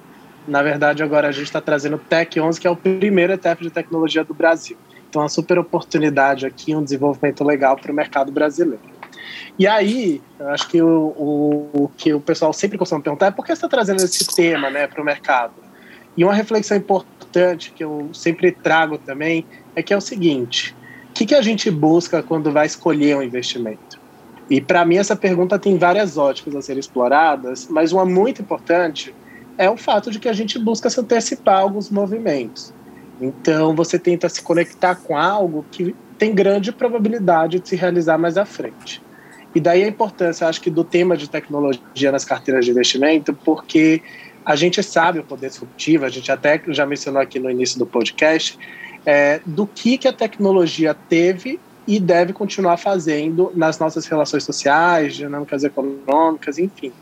na 0.46 0.62
verdade 0.62 1.02
agora 1.02 1.28
a 1.28 1.32
gente 1.32 1.44
está 1.44 1.60
trazendo 1.60 1.96
o 1.96 1.98
Tech 1.98 2.40
11, 2.40 2.60
que 2.60 2.66
é 2.66 2.70
o 2.70 2.76
primeiro 2.76 3.32
ETF 3.32 3.62
de 3.62 3.70
tecnologia 3.70 4.24
do 4.24 4.32
Brasil. 4.32 4.76
Então, 5.10 5.22
uma 5.22 5.28
super 5.28 5.58
oportunidade 5.58 6.46
aqui, 6.46 6.74
um 6.74 6.84
desenvolvimento 6.84 7.42
legal 7.42 7.76
para 7.76 7.90
o 7.90 7.94
mercado 7.94 8.30
brasileiro. 8.30 8.80
E 9.58 9.66
aí, 9.66 10.22
eu 10.38 10.48
acho 10.50 10.68
que 10.68 10.80
o, 10.80 10.88
o, 10.88 11.70
o, 11.72 11.88
que 11.96 12.14
o 12.14 12.20
pessoal 12.20 12.52
sempre 12.52 12.78
costuma 12.78 13.00
perguntar 13.00 13.26
é 13.26 13.30
por 13.32 13.44
que 13.44 13.48
você 13.48 13.54
está 13.54 13.68
trazendo 13.68 14.02
esse 14.02 14.24
tema 14.34 14.70
né, 14.70 14.86
para 14.86 15.02
o 15.02 15.04
mercado? 15.04 15.52
E 16.16 16.24
uma 16.24 16.32
reflexão 16.32 16.76
importante 16.76 17.72
que 17.72 17.82
eu 17.82 18.08
sempre 18.12 18.52
trago 18.52 18.98
também 18.98 19.44
é 19.74 19.82
que 19.82 19.92
é 19.92 19.96
o 19.96 20.00
seguinte: 20.00 20.74
o 21.10 21.12
que, 21.12 21.26
que 21.26 21.34
a 21.34 21.42
gente 21.42 21.70
busca 21.70 22.22
quando 22.22 22.52
vai 22.52 22.66
escolher 22.66 23.16
um 23.16 23.22
investimento? 23.22 24.00
E 24.48 24.60
para 24.60 24.84
mim 24.84 24.96
essa 24.96 25.14
pergunta 25.14 25.58
tem 25.58 25.78
várias 25.78 26.16
óticas 26.18 26.56
a 26.56 26.62
serem 26.62 26.80
exploradas, 26.80 27.68
mas 27.70 27.92
uma 27.92 28.04
muito 28.04 28.42
importante 28.42 29.14
é 29.56 29.70
o 29.70 29.76
fato 29.76 30.10
de 30.10 30.18
que 30.18 30.28
a 30.28 30.32
gente 30.32 30.58
busca 30.58 30.90
se 30.90 30.98
antecipar 30.98 31.60
alguns 31.60 31.90
movimentos. 31.90 32.72
Então 33.20 33.76
você 33.76 33.98
tenta 33.98 34.28
se 34.28 34.42
conectar 34.42 34.94
com 34.96 35.16
algo 35.16 35.64
que 35.70 35.94
tem 36.18 36.34
grande 36.34 36.72
probabilidade 36.72 37.60
de 37.60 37.68
se 37.68 37.76
realizar 37.76 38.18
mais 38.18 38.36
à 38.36 38.44
frente. 38.44 39.00
E 39.54 39.60
daí 39.60 39.82
a 39.82 39.88
importância, 39.88 40.46
acho 40.46 40.60
que, 40.60 40.70
do 40.70 40.84
tema 40.84 41.16
de 41.16 41.28
tecnologia 41.28 42.12
nas 42.12 42.24
carteiras 42.24 42.64
de 42.64 42.70
investimento, 42.70 43.32
porque 43.32 44.02
a 44.44 44.54
gente 44.54 44.82
sabe 44.82 45.18
o 45.18 45.24
poder 45.24 45.48
disruptivo, 45.48 46.04
a 46.04 46.08
gente 46.08 46.30
até 46.30 46.60
já 46.68 46.86
mencionou 46.86 47.20
aqui 47.20 47.38
no 47.38 47.50
início 47.50 47.78
do 47.78 47.86
podcast, 47.86 48.58
é, 49.04 49.40
do 49.44 49.66
que, 49.66 49.98
que 49.98 50.08
a 50.08 50.12
tecnologia 50.12 50.94
teve 50.94 51.58
e 51.86 51.98
deve 51.98 52.32
continuar 52.32 52.76
fazendo 52.76 53.50
nas 53.54 53.78
nossas 53.78 54.06
relações 54.06 54.44
sociais, 54.44 55.14
dinâmicas 55.14 55.64
econômicas, 55.64 56.58
enfim. 56.58 56.92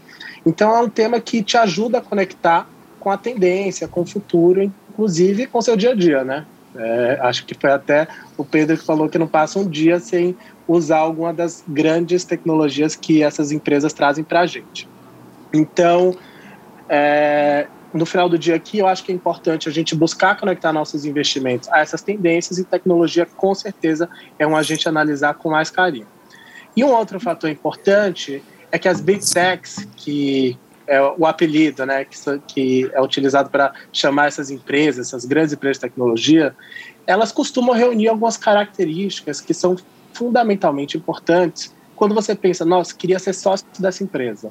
Então 0.46 0.74
é 0.74 0.80
um 0.80 0.88
tema 0.88 1.20
que 1.20 1.42
te 1.42 1.56
ajuda 1.56 1.98
a 1.98 2.00
conectar 2.00 2.66
com 2.98 3.10
a 3.10 3.16
tendência, 3.16 3.86
com 3.86 4.02
o 4.02 4.06
futuro, 4.06 4.62
inclusive 4.62 5.46
com 5.46 5.58
o 5.58 5.62
seu 5.62 5.76
dia 5.76 5.90
a 5.90 5.94
dia, 5.94 6.24
né? 6.24 6.46
É, 6.76 7.18
acho 7.22 7.44
que 7.44 7.54
foi 7.54 7.70
até 7.70 8.06
o 8.36 8.44
Pedro 8.44 8.76
que 8.76 8.84
falou 8.84 9.08
que 9.08 9.18
não 9.18 9.26
passa 9.26 9.58
um 9.58 9.68
dia 9.68 9.98
sem 9.98 10.36
usar 10.66 10.98
alguma 10.98 11.32
das 11.32 11.64
grandes 11.66 12.24
tecnologias 12.24 12.94
que 12.94 13.22
essas 13.22 13.50
empresas 13.50 13.92
trazem 13.92 14.22
para 14.22 14.40
a 14.40 14.46
gente. 14.46 14.88
Então, 15.52 16.14
é, 16.88 17.66
no 17.92 18.04
final 18.04 18.28
do 18.28 18.38
dia 18.38 18.54
aqui, 18.54 18.78
eu 18.78 18.86
acho 18.86 19.02
que 19.02 19.12
é 19.12 19.14
importante 19.14 19.68
a 19.68 19.72
gente 19.72 19.94
buscar 19.94 20.36
conectar 20.36 20.72
nossos 20.72 21.04
investimentos 21.04 21.68
a 21.70 21.80
essas 21.80 22.02
tendências 22.02 22.58
e 22.58 22.64
tecnologia, 22.64 23.24
com 23.24 23.54
certeza, 23.54 24.08
é 24.38 24.46
um 24.46 24.56
a 24.56 24.60
analisar 24.86 25.34
com 25.34 25.50
mais 25.50 25.70
carinho. 25.70 26.06
E 26.76 26.84
um 26.84 26.90
outro 26.90 27.18
fator 27.18 27.48
importante 27.50 28.42
é 28.70 28.78
que 28.78 28.88
as 28.88 29.00
big 29.00 29.20
techs, 29.20 29.86
que 29.96 30.58
é 30.86 31.00
o 31.02 31.26
apelido 31.26 31.84
né, 31.84 32.06
que 32.46 32.90
é 32.92 33.00
utilizado 33.00 33.50
para 33.50 33.72
chamar 33.92 34.28
essas 34.28 34.50
empresas, 34.50 35.08
essas 35.08 35.24
grandes 35.24 35.52
empresas 35.52 35.76
de 35.76 35.82
tecnologia, 35.82 36.54
elas 37.06 37.32
costumam 37.32 37.74
reunir 37.74 38.08
algumas 38.08 38.36
características 38.36 39.40
que 39.40 39.52
são 39.52 39.76
fundamentalmente 40.12 40.96
importantes 40.96 41.74
quando 41.94 42.14
você 42.14 42.34
pensa, 42.34 42.64
nossa, 42.64 42.94
queria 42.94 43.18
ser 43.18 43.32
sócio 43.32 43.66
dessa 43.78 44.04
empresa. 44.04 44.50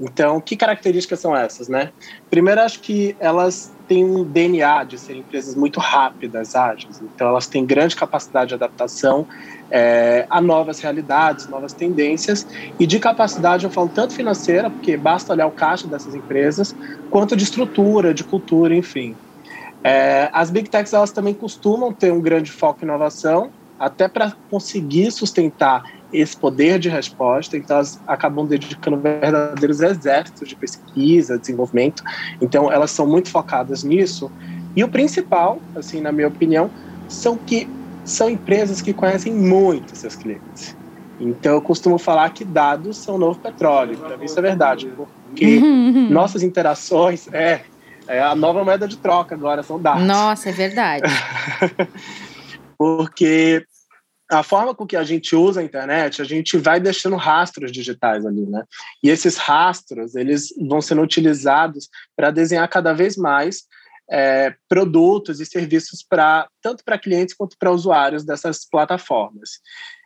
Então, 0.00 0.40
que 0.40 0.56
características 0.56 1.20
são 1.20 1.36
essas, 1.36 1.68
né? 1.68 1.92
Primeiro, 2.28 2.60
acho 2.60 2.80
que 2.80 3.16
elas 3.20 3.74
têm 3.86 4.04
um 4.04 4.24
DNA 4.24 4.84
de 4.84 4.98
serem 4.98 5.22
empresas 5.22 5.54
muito 5.54 5.78
rápidas, 5.78 6.54
ágeis. 6.54 7.00
Então, 7.00 7.28
elas 7.28 7.46
têm 7.46 7.66
grande 7.66 7.94
capacidade 7.94 8.48
de 8.48 8.54
adaptação 8.54 9.26
é, 9.70 10.26
a 10.30 10.40
novas 10.40 10.80
realidades, 10.80 11.48
novas 11.48 11.74
tendências. 11.74 12.46
E 12.78 12.86
de 12.86 12.98
capacidade, 12.98 13.64
eu 13.64 13.70
falo 13.70 13.88
tanto 13.88 14.14
financeira, 14.14 14.70
porque 14.70 14.96
basta 14.96 15.32
olhar 15.32 15.46
o 15.46 15.52
caixa 15.52 15.88
dessas 15.88 16.14
empresas, 16.14 16.74
quanto 17.10 17.36
de 17.36 17.44
estrutura, 17.44 18.14
de 18.14 18.24
cultura, 18.24 18.74
enfim. 18.74 19.16
É, 19.84 20.30
as 20.32 20.50
big 20.50 20.70
techs 20.70 20.92
elas 20.94 21.12
também 21.12 21.34
costumam 21.34 21.92
ter 21.92 22.10
um 22.10 22.20
grande 22.20 22.50
foco 22.50 22.84
em 22.84 22.88
inovação, 22.88 23.52
até 23.78 24.08
para 24.08 24.34
conseguir 24.50 25.10
sustentar 25.10 25.82
esse 26.14 26.36
poder 26.36 26.78
de 26.78 26.88
resposta, 26.88 27.56
então 27.56 27.76
elas 27.76 28.00
acabam 28.06 28.46
dedicando 28.46 28.96
verdadeiros 28.98 29.80
exércitos 29.80 30.48
de 30.48 30.54
pesquisa, 30.54 31.38
desenvolvimento. 31.38 32.02
Então 32.40 32.70
elas 32.70 32.90
são 32.90 33.06
muito 33.06 33.28
focadas 33.30 33.82
nisso. 33.82 34.30
E 34.76 34.84
o 34.84 34.88
principal, 34.88 35.60
assim, 35.74 36.00
na 36.00 36.12
minha 36.12 36.28
opinião, 36.28 36.70
são 37.08 37.36
que 37.36 37.68
são 38.04 38.30
empresas 38.30 38.80
que 38.80 38.92
conhecem 38.92 39.32
muito 39.32 39.96
seus 39.96 40.14
clientes. 40.14 40.76
Então 41.18 41.54
eu 41.54 41.62
costumo 41.62 41.98
falar 41.98 42.30
que 42.30 42.44
dados 42.44 42.98
são 42.98 43.16
o 43.16 43.18
novo 43.18 43.38
petróleo. 43.38 43.96
Para 43.98 44.16
mim 44.16 44.24
isso 44.26 44.38
é 44.38 44.42
verdade, 44.42 44.92
porque 45.26 45.60
nossas 46.10 46.42
interações 46.42 47.28
é, 47.32 47.62
é 48.06 48.20
a 48.20 48.34
nova 48.34 48.62
moeda 48.64 48.86
de 48.86 48.96
troca 48.96 49.34
agora 49.34 49.62
são 49.62 49.80
dados. 49.80 50.04
Nossa, 50.04 50.50
é 50.50 50.52
verdade. 50.52 51.02
porque 52.78 53.64
a 54.30 54.42
forma 54.42 54.74
com 54.74 54.86
que 54.86 54.96
a 54.96 55.04
gente 55.04 55.36
usa 55.36 55.60
a 55.60 55.64
internet, 55.64 56.22
a 56.22 56.24
gente 56.24 56.56
vai 56.56 56.80
deixando 56.80 57.16
rastros 57.16 57.70
digitais 57.70 58.24
ali, 58.24 58.46
né? 58.46 58.64
E 59.02 59.10
esses 59.10 59.36
rastros, 59.36 60.14
eles 60.14 60.48
vão 60.68 60.80
sendo 60.80 61.02
utilizados 61.02 61.88
para 62.16 62.30
desenhar 62.30 62.68
cada 62.68 62.92
vez 62.92 63.16
mais 63.16 63.64
é, 64.10 64.54
produtos 64.68 65.40
e 65.40 65.46
serviços 65.46 66.04
para 66.08 66.48
tanto 66.62 66.84
para 66.84 66.98
clientes 66.98 67.34
quanto 67.34 67.56
para 67.58 67.70
usuários 67.70 68.24
dessas 68.24 68.66
plataformas. 68.68 69.60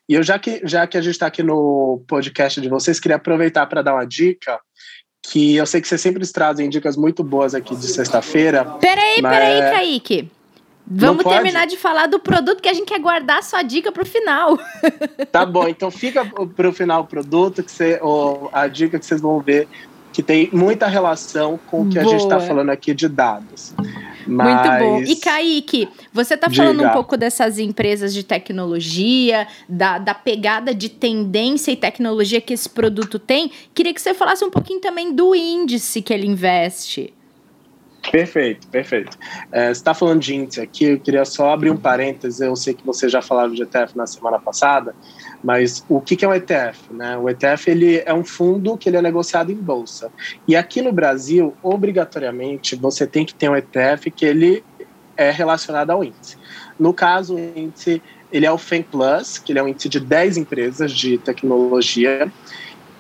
E 0.08 0.14
eu 0.14 0.22
já 0.22 0.38
que 0.38 0.60
já 0.64 0.87
que 0.87 0.96
a 0.96 1.00
gente 1.00 1.12
está 1.12 1.26
aqui 1.26 1.42
no 1.42 2.02
podcast 2.08 2.60
de 2.60 2.68
vocês, 2.68 2.98
queria 2.98 3.16
aproveitar 3.16 3.66
para 3.66 3.82
dar 3.82 3.94
uma 3.94 4.06
dica 4.06 4.58
que 5.22 5.56
eu 5.56 5.66
sei 5.66 5.80
que 5.80 5.88
vocês 5.88 6.00
sempre 6.00 6.26
trazem 6.32 6.70
dicas 6.70 6.96
muito 6.96 7.22
boas 7.22 7.54
aqui 7.54 7.76
de 7.76 7.87
sexta-feira. 7.87 8.64
Peraí, 8.80 9.20
mas... 9.20 9.32
peraí, 9.32 9.60
Kaique. 9.60 10.38
Vamos 10.90 11.25
terminar 11.25 11.66
de 11.66 11.76
falar 11.76 12.07
do 12.07 12.18
produto 12.18 12.62
que 12.62 12.68
a 12.68 12.73
gente 12.73 12.87
quer 12.87 12.99
guardar 12.99 13.38
a 13.38 13.42
sua 13.42 13.62
dica 13.62 13.92
para 13.92 14.02
o 14.02 14.07
final. 14.07 14.59
Tá 15.30 15.45
bom, 15.45 15.68
então 15.68 15.90
fica 15.90 16.25
para 16.25 16.68
o 16.68 16.73
final 16.73 17.02
o 17.02 17.04
produto 17.04 17.62
que 17.62 17.71
você, 17.71 17.99
ou 18.00 18.49
a 18.52 18.66
dica 18.66 18.99
que 18.99 19.04
vocês 19.04 19.21
vão 19.21 19.40
ver 19.40 19.68
que 20.12 20.23
tem 20.23 20.49
muita 20.52 20.87
relação 20.87 21.61
com 21.66 21.83
o 21.83 21.88
que 21.88 21.95
Boa. 21.95 22.07
a 22.07 22.09
gente 22.09 22.23
está 22.23 22.40
falando 22.40 22.71
aqui 22.71 22.95
de 22.95 23.09
dados. 23.09 23.75
Mas... 24.26 24.66
Muito 24.66 24.78
bom. 24.85 25.00
E 25.02 25.16
Kaique, 25.16 25.88
você 26.12 26.35
está 26.35 26.50
falando 26.50 26.85
um 26.85 26.90
pouco 26.90 27.16
dessas 27.16 27.59
empresas 27.59 28.12
de 28.12 28.23
tecnologia, 28.23 29.47
da, 29.68 29.99
da 29.99 30.14
pegada 30.14 30.75
de 30.75 30.88
tendência 30.88 31.71
e 31.71 31.76
tecnologia 31.76 32.40
que 32.40 32.52
esse 32.52 32.68
produto 32.68 33.18
tem. 33.18 33.50
Queria 33.75 33.95
que 33.95 34.00
você 34.00 34.12
falasse 34.12 34.45
um 34.45 34.50
pouquinho 34.50 34.80
também 34.80 35.12
do 35.12 35.35
índice 35.35 36.02
que 36.02 36.12
ele 36.12 36.26
investe. 36.26 37.14
Perfeito, 38.10 38.66
perfeito. 38.68 39.18
É, 39.52 39.66
você 39.66 39.72
está 39.72 39.92
falando 39.94 40.20
de 40.20 40.34
índice 40.34 40.60
aqui, 40.60 40.84
eu 40.84 41.00
queria 41.00 41.24
só 41.24 41.50
abrir 41.50 41.70
um 41.70 41.76
parênteses. 41.76 42.40
Eu 42.40 42.56
sei 42.56 42.74
que 42.74 42.84
você 42.84 43.08
já 43.08 43.20
falava 43.20 43.54
de 43.54 43.62
ETF 43.62 43.96
na 43.96 44.06
semana 44.06 44.38
passada, 44.38 44.94
mas 45.42 45.84
o 45.88 46.00
que, 46.00 46.16
que 46.16 46.24
é 46.24 46.28
um 46.28 46.34
ETF? 46.34 46.92
Né? 46.92 47.16
O 47.16 47.28
ETF 47.28 47.70
ele 47.70 48.02
é 48.04 48.14
um 48.14 48.24
fundo 48.24 48.76
que 48.76 48.88
ele 48.88 48.96
é 48.96 49.02
negociado 49.02 49.52
em 49.52 49.56
bolsa. 49.56 50.10
E 50.46 50.56
aqui 50.56 50.80
no 50.80 50.92
Brasil, 50.92 51.54
obrigatoriamente, 51.62 52.76
você 52.76 53.06
tem 53.06 53.24
que 53.24 53.34
ter 53.34 53.50
um 53.50 53.56
ETF 53.56 54.10
que 54.10 54.24
ele 54.24 54.64
é 55.16 55.30
relacionado 55.30 55.90
ao 55.90 56.02
índice. 56.02 56.36
No 56.78 56.94
caso, 56.94 57.34
o 57.34 57.38
índice 57.38 58.00
ele 58.30 58.46
é 58.46 58.52
o 58.52 58.59
FEM 58.59 58.83
Plus, 58.83 59.38
que 59.38 59.52
ele 59.52 59.59
é 59.59 59.62
um 59.62 59.68
índice 59.68 59.88
de 59.88 60.00
10 60.00 60.37
empresas 60.37 60.92
de 60.92 61.18
tecnologia 61.18 62.30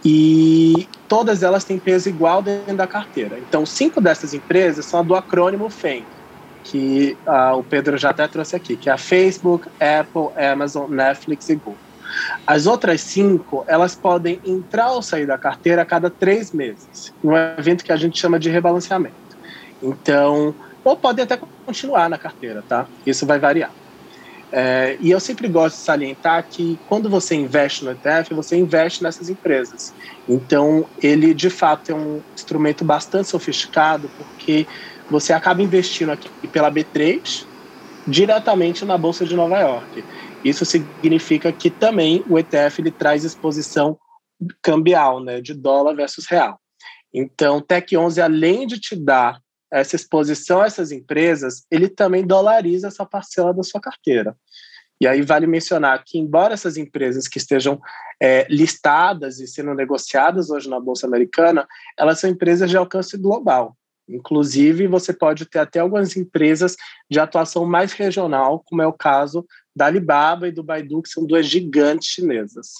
e 0.04 0.88
todas 1.08 1.42
elas 1.42 1.64
têm 1.64 1.78
peso 1.78 2.08
igual 2.08 2.42
dentro 2.42 2.76
da 2.76 2.86
carteira. 2.86 3.38
Então, 3.38 3.66
cinco 3.66 4.00
dessas 4.00 4.32
empresas 4.32 4.86
são 4.86 5.04
do 5.04 5.14
acrônimo 5.14 5.68
FEM, 5.70 6.06
que 6.62 7.18
uh, 7.26 7.56
o 7.56 7.64
Pedro 7.64 7.96
já 7.96 8.10
até 8.10 8.26
trouxe 8.28 8.54
aqui, 8.56 8.76
que 8.76 8.88
é 8.88 8.92
a 8.92 8.98
Facebook, 8.98 9.68
Apple, 9.80 10.30
Amazon, 10.36 10.90
Netflix 10.90 11.48
e 11.48 11.56
Google. 11.56 11.80
As 12.46 12.66
outras 12.66 13.02
cinco, 13.02 13.64
elas 13.68 13.94
podem 13.94 14.40
entrar 14.44 14.92
ou 14.92 15.02
sair 15.02 15.26
da 15.26 15.36
carteira 15.36 15.82
a 15.82 15.86
cada 15.86 16.10
três 16.10 16.52
meses, 16.52 17.12
num 17.22 17.36
evento 17.36 17.84
que 17.84 17.92
a 17.92 17.96
gente 17.96 18.18
chama 18.18 18.38
de 18.38 18.48
rebalanceamento. 18.48 19.16
Então, 19.80 20.54
ou 20.82 20.96
podem 20.96 21.24
até 21.24 21.38
continuar 21.66 22.08
na 22.08 22.18
carteira, 22.18 22.62
tá? 22.66 22.88
Isso 23.04 23.26
vai 23.26 23.38
variar. 23.38 23.72
É, 24.50 24.96
e 25.00 25.10
eu 25.10 25.20
sempre 25.20 25.46
gosto 25.48 25.76
de 25.76 25.82
salientar 25.82 26.48
que 26.50 26.80
quando 26.86 27.10
você 27.10 27.34
investe 27.34 27.84
no 27.84 27.90
ETF, 27.90 28.32
você 28.34 28.56
investe 28.56 29.02
nessas 29.02 29.28
empresas. 29.28 29.92
Então, 30.26 30.88
ele 31.02 31.34
de 31.34 31.50
fato 31.50 31.90
é 31.90 31.94
um 31.94 32.22
instrumento 32.36 32.84
bastante 32.84 33.28
sofisticado, 33.28 34.10
porque 34.16 34.66
você 35.08 35.32
acaba 35.32 35.62
investindo 35.62 36.10
aqui 36.10 36.30
pela 36.50 36.70
B3 36.70 37.20
diretamente 38.06 38.86
na 38.86 38.96
Bolsa 38.96 39.26
de 39.26 39.36
Nova 39.36 39.58
York. 39.60 40.04
Isso 40.42 40.64
significa 40.64 41.52
que 41.52 41.70
também 41.70 42.24
o 42.26 42.38
ETF 42.38 42.80
ele 42.80 42.90
traz 42.90 43.22
exposição 43.22 43.98
cambial, 44.62 45.22
né, 45.22 45.40
de 45.42 45.52
dólar 45.52 45.94
versus 45.94 46.26
real. 46.26 46.58
Então, 47.12 47.60
Tech 47.60 47.94
11, 47.94 48.20
além 48.20 48.66
de 48.66 48.80
te 48.80 48.96
dar 48.96 49.40
essa 49.70 49.96
exposição 49.96 50.60
a 50.60 50.66
essas 50.66 50.92
empresas, 50.92 51.64
ele 51.70 51.88
também 51.88 52.26
dolariza 52.26 52.88
essa 52.88 53.04
parcela 53.04 53.52
da 53.52 53.62
sua 53.62 53.80
carteira. 53.80 54.36
E 55.00 55.06
aí 55.06 55.22
vale 55.22 55.46
mencionar 55.46 56.02
que, 56.04 56.18
embora 56.18 56.54
essas 56.54 56.76
empresas 56.76 57.28
que 57.28 57.38
estejam 57.38 57.80
é, 58.20 58.46
listadas 58.50 59.38
e 59.38 59.46
sendo 59.46 59.72
negociadas 59.74 60.50
hoje 60.50 60.68
na 60.68 60.80
Bolsa 60.80 61.06
Americana, 61.06 61.66
elas 61.96 62.18
são 62.18 62.28
empresas 62.28 62.68
de 62.68 62.76
alcance 62.76 63.16
global. 63.16 63.76
Inclusive, 64.08 64.86
você 64.86 65.12
pode 65.12 65.44
ter 65.46 65.60
até 65.60 65.80
algumas 65.80 66.16
empresas 66.16 66.76
de 67.10 67.20
atuação 67.20 67.64
mais 67.64 67.92
regional, 67.92 68.62
como 68.66 68.82
é 68.82 68.86
o 68.86 68.92
caso 68.92 69.46
da 69.76 69.86
Alibaba 69.86 70.48
e 70.48 70.52
do 70.52 70.64
Baidu, 70.64 71.02
que 71.02 71.10
são 71.10 71.24
duas 71.24 71.46
gigantes 71.46 72.08
chinesas. 72.08 72.72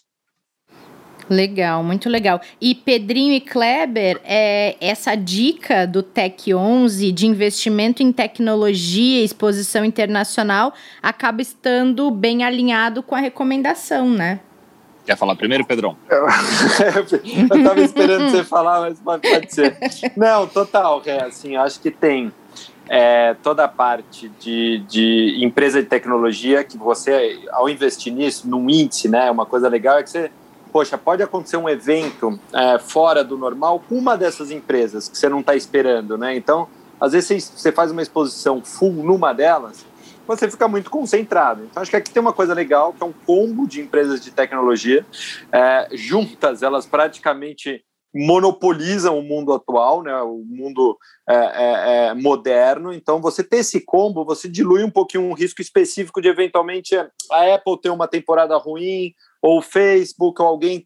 Legal, 1.28 1.82
muito 1.84 2.08
legal. 2.08 2.40
E 2.60 2.74
Pedrinho 2.74 3.34
e 3.34 3.40
Kleber, 3.40 4.20
é, 4.24 4.76
essa 4.80 5.14
dica 5.14 5.86
do 5.86 6.02
Tech 6.02 6.54
11 6.54 7.12
de 7.12 7.26
investimento 7.26 8.02
em 8.02 8.10
tecnologia 8.10 9.20
e 9.20 9.24
exposição 9.24 9.84
internacional 9.84 10.72
acaba 11.02 11.42
estando 11.42 12.10
bem 12.10 12.44
alinhado 12.44 13.02
com 13.02 13.14
a 13.14 13.20
recomendação, 13.20 14.08
né? 14.08 14.40
Quer 15.04 15.16
falar 15.16 15.36
primeiro, 15.36 15.64
Pedrão? 15.64 15.96
Eu, 16.08 17.56
estava 17.56 17.80
esperando 17.80 18.30
você 18.30 18.44
falar, 18.44 18.80
mas 18.80 19.20
pode 19.20 19.54
ser. 19.54 19.76
Não, 20.16 20.46
total, 20.46 21.02
é 21.06 21.24
assim, 21.24 21.56
acho 21.56 21.80
que 21.80 21.90
tem 21.90 22.30
é, 22.88 23.34
toda 23.42 23.64
a 23.64 23.68
parte 23.68 24.30
de, 24.40 24.82
de 24.88 25.38
empresa 25.42 25.82
de 25.82 25.88
tecnologia 25.88 26.64
que 26.64 26.76
você, 26.76 27.38
ao 27.52 27.68
investir 27.68 28.12
nisso, 28.12 28.48
num 28.48 28.68
índice, 28.68 29.08
né, 29.08 29.30
uma 29.30 29.46
coisa 29.46 29.68
legal 29.68 29.98
é 29.98 30.02
que 30.02 30.10
você 30.10 30.30
poxa, 30.78 30.96
pode 30.96 31.20
acontecer 31.24 31.56
um 31.56 31.68
evento 31.68 32.38
é, 32.54 32.78
fora 32.78 33.24
do 33.24 33.36
normal 33.36 33.82
com 33.88 33.96
uma 33.96 34.16
dessas 34.16 34.52
empresas 34.52 35.08
que 35.08 35.18
você 35.18 35.28
não 35.28 35.40
está 35.40 35.56
esperando, 35.56 36.16
né? 36.16 36.36
Então, 36.36 36.68
às 37.00 37.14
vezes 37.14 37.50
você 37.52 37.72
faz 37.72 37.90
uma 37.90 38.00
exposição 38.00 38.62
full 38.62 38.92
numa 38.92 39.32
delas, 39.32 39.84
você 40.24 40.48
fica 40.48 40.68
muito 40.68 40.88
concentrado. 40.88 41.64
Então, 41.64 41.82
acho 41.82 41.90
que 41.90 41.96
aqui 41.96 42.12
tem 42.12 42.20
uma 42.20 42.32
coisa 42.32 42.54
legal, 42.54 42.92
que 42.92 43.02
é 43.02 43.06
um 43.06 43.12
combo 43.12 43.66
de 43.66 43.80
empresas 43.80 44.20
de 44.20 44.30
tecnologia. 44.30 45.04
É, 45.50 45.88
juntas, 45.94 46.62
elas 46.62 46.86
praticamente 46.86 47.82
monopolizam 48.14 49.18
o 49.18 49.22
mundo 49.22 49.52
atual, 49.52 50.02
né, 50.02 50.14
o 50.22 50.44
mundo 50.46 50.96
é, 51.28 51.34
é, 51.34 52.06
é 52.06 52.14
moderno. 52.14 52.92
Então, 52.92 53.20
você 53.20 53.42
ter 53.42 53.58
esse 53.58 53.80
combo, 53.80 54.24
você 54.24 54.48
dilui 54.48 54.84
um 54.84 54.90
pouquinho 54.90 55.24
um 55.24 55.34
risco 55.34 55.60
específico 55.60 56.22
de 56.22 56.28
eventualmente 56.28 56.96
a 56.96 57.54
Apple 57.54 57.80
ter 57.82 57.90
uma 57.90 58.06
temporada 58.06 58.56
ruim, 58.56 59.12
ou 59.40 59.58
o 59.58 59.62
Facebook, 59.62 60.40
ou 60.40 60.48
alguém 60.48 60.84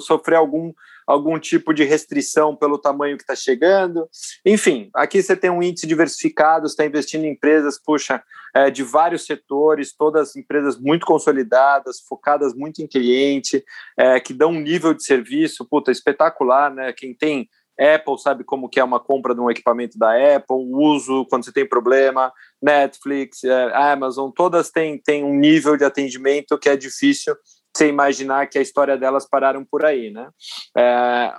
sofrer 0.00 0.36
algum, 0.36 0.72
algum 1.06 1.38
tipo 1.38 1.72
de 1.72 1.84
restrição 1.84 2.54
pelo 2.54 2.78
tamanho 2.78 3.16
que 3.16 3.22
está 3.22 3.34
chegando. 3.34 4.08
Enfim, 4.44 4.90
aqui 4.94 5.22
você 5.22 5.36
tem 5.36 5.50
um 5.50 5.62
índice 5.62 5.86
diversificado, 5.86 6.66
está 6.66 6.84
investindo 6.84 7.24
em 7.24 7.32
empresas, 7.32 7.80
puxa, 7.82 8.22
é, 8.54 8.70
de 8.70 8.82
vários 8.82 9.26
setores, 9.26 9.94
todas 9.94 10.36
empresas 10.36 10.78
muito 10.78 11.06
consolidadas, 11.06 12.00
focadas 12.00 12.54
muito 12.54 12.80
em 12.80 12.86
cliente, 12.86 13.64
é, 13.98 14.20
que 14.20 14.32
dão 14.32 14.50
um 14.50 14.60
nível 14.60 14.94
de 14.94 15.04
serviço, 15.04 15.66
puta, 15.68 15.90
espetacular, 15.90 16.72
né? 16.72 16.92
Quem 16.92 17.14
tem 17.14 17.48
Apple 17.78 18.18
sabe 18.18 18.42
como 18.42 18.68
que 18.68 18.80
é 18.80 18.84
uma 18.84 18.98
compra 18.98 19.34
de 19.34 19.40
um 19.40 19.48
equipamento 19.48 19.96
da 19.96 20.10
Apple, 20.36 20.56
o 20.56 20.78
uso 20.78 21.24
quando 21.26 21.44
você 21.44 21.52
tem 21.52 21.66
problema, 21.66 22.32
Netflix, 22.60 23.44
é, 23.44 23.72
Amazon, 23.72 24.30
todas 24.34 24.70
têm, 24.70 24.98
têm 24.98 25.22
um 25.22 25.34
nível 25.34 25.76
de 25.76 25.84
atendimento 25.84 26.58
que 26.58 26.68
é 26.68 26.76
difícil 26.76 27.36
você 27.78 27.88
imaginar 27.88 28.48
que 28.48 28.58
a 28.58 28.62
história 28.62 28.96
delas 28.96 29.26
pararam 29.28 29.64
por 29.64 29.84
aí, 29.84 30.10
né? 30.10 30.28
É, 30.76 31.32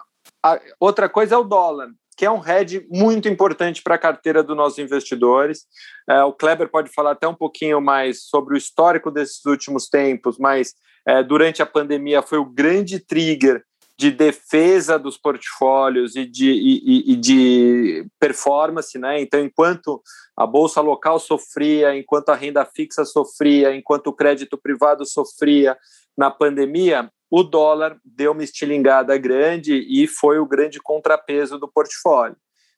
a, 0.43 0.59
outra 0.79 1.09
coisa 1.09 1.35
é 1.35 1.37
o 1.37 1.43
dólar, 1.43 1.89
que 2.17 2.25
é 2.25 2.31
um 2.31 2.45
hedge 2.45 2.87
muito 2.89 3.27
importante 3.27 3.81
para 3.83 3.95
a 3.95 3.99
carteira 3.99 4.41
dos 4.41 4.55
nossos 4.55 4.79
investidores. 4.79 5.65
É, 6.09 6.23
o 6.23 6.33
Kleber 6.33 6.69
pode 6.69 6.89
falar 6.93 7.11
até 7.11 7.27
um 7.27 7.35
pouquinho 7.35 7.81
mais 7.81 8.23
sobre 8.23 8.55
o 8.55 8.57
histórico 8.57 9.11
desses 9.11 9.45
últimos 9.45 9.87
tempos, 9.89 10.37
mas 10.39 10.73
é, 11.05 11.21
durante 11.23 11.61
a 11.61 11.65
pandemia 11.65 12.21
foi 12.21 12.37
o 12.37 12.45
grande 12.45 12.99
trigger 12.99 13.63
de 13.99 14.11
defesa 14.11 14.97
dos 14.97 15.17
portfólios 15.17 16.15
e 16.15 16.25
de, 16.25 16.49
e, 16.49 17.11
e 17.11 17.15
de 17.17 18.07
performance, 18.17 18.97
né? 18.97 19.19
Então, 19.19 19.41
enquanto 19.41 20.01
a 20.37 20.47
bolsa 20.47 20.79
local 20.79 21.19
sofria, 21.19 21.93
enquanto 21.93 22.29
a 22.29 22.35
renda 22.35 22.63
fixa 22.63 23.03
sofria, 23.03 23.75
enquanto 23.75 24.07
o 24.07 24.13
crédito 24.13 24.57
privado 24.57 25.05
sofria 25.05 25.77
na 26.17 26.31
pandemia, 26.31 27.11
o 27.29 27.43
dólar 27.43 27.99
deu 28.05 28.31
uma 28.31 28.41
estilingada 28.41 29.17
grande 29.17 29.75
e 29.75 30.07
foi 30.07 30.39
o 30.39 30.47
grande 30.47 30.79
contrapeso 30.79 31.59
do 31.59 31.67
portfólio. 31.67 32.37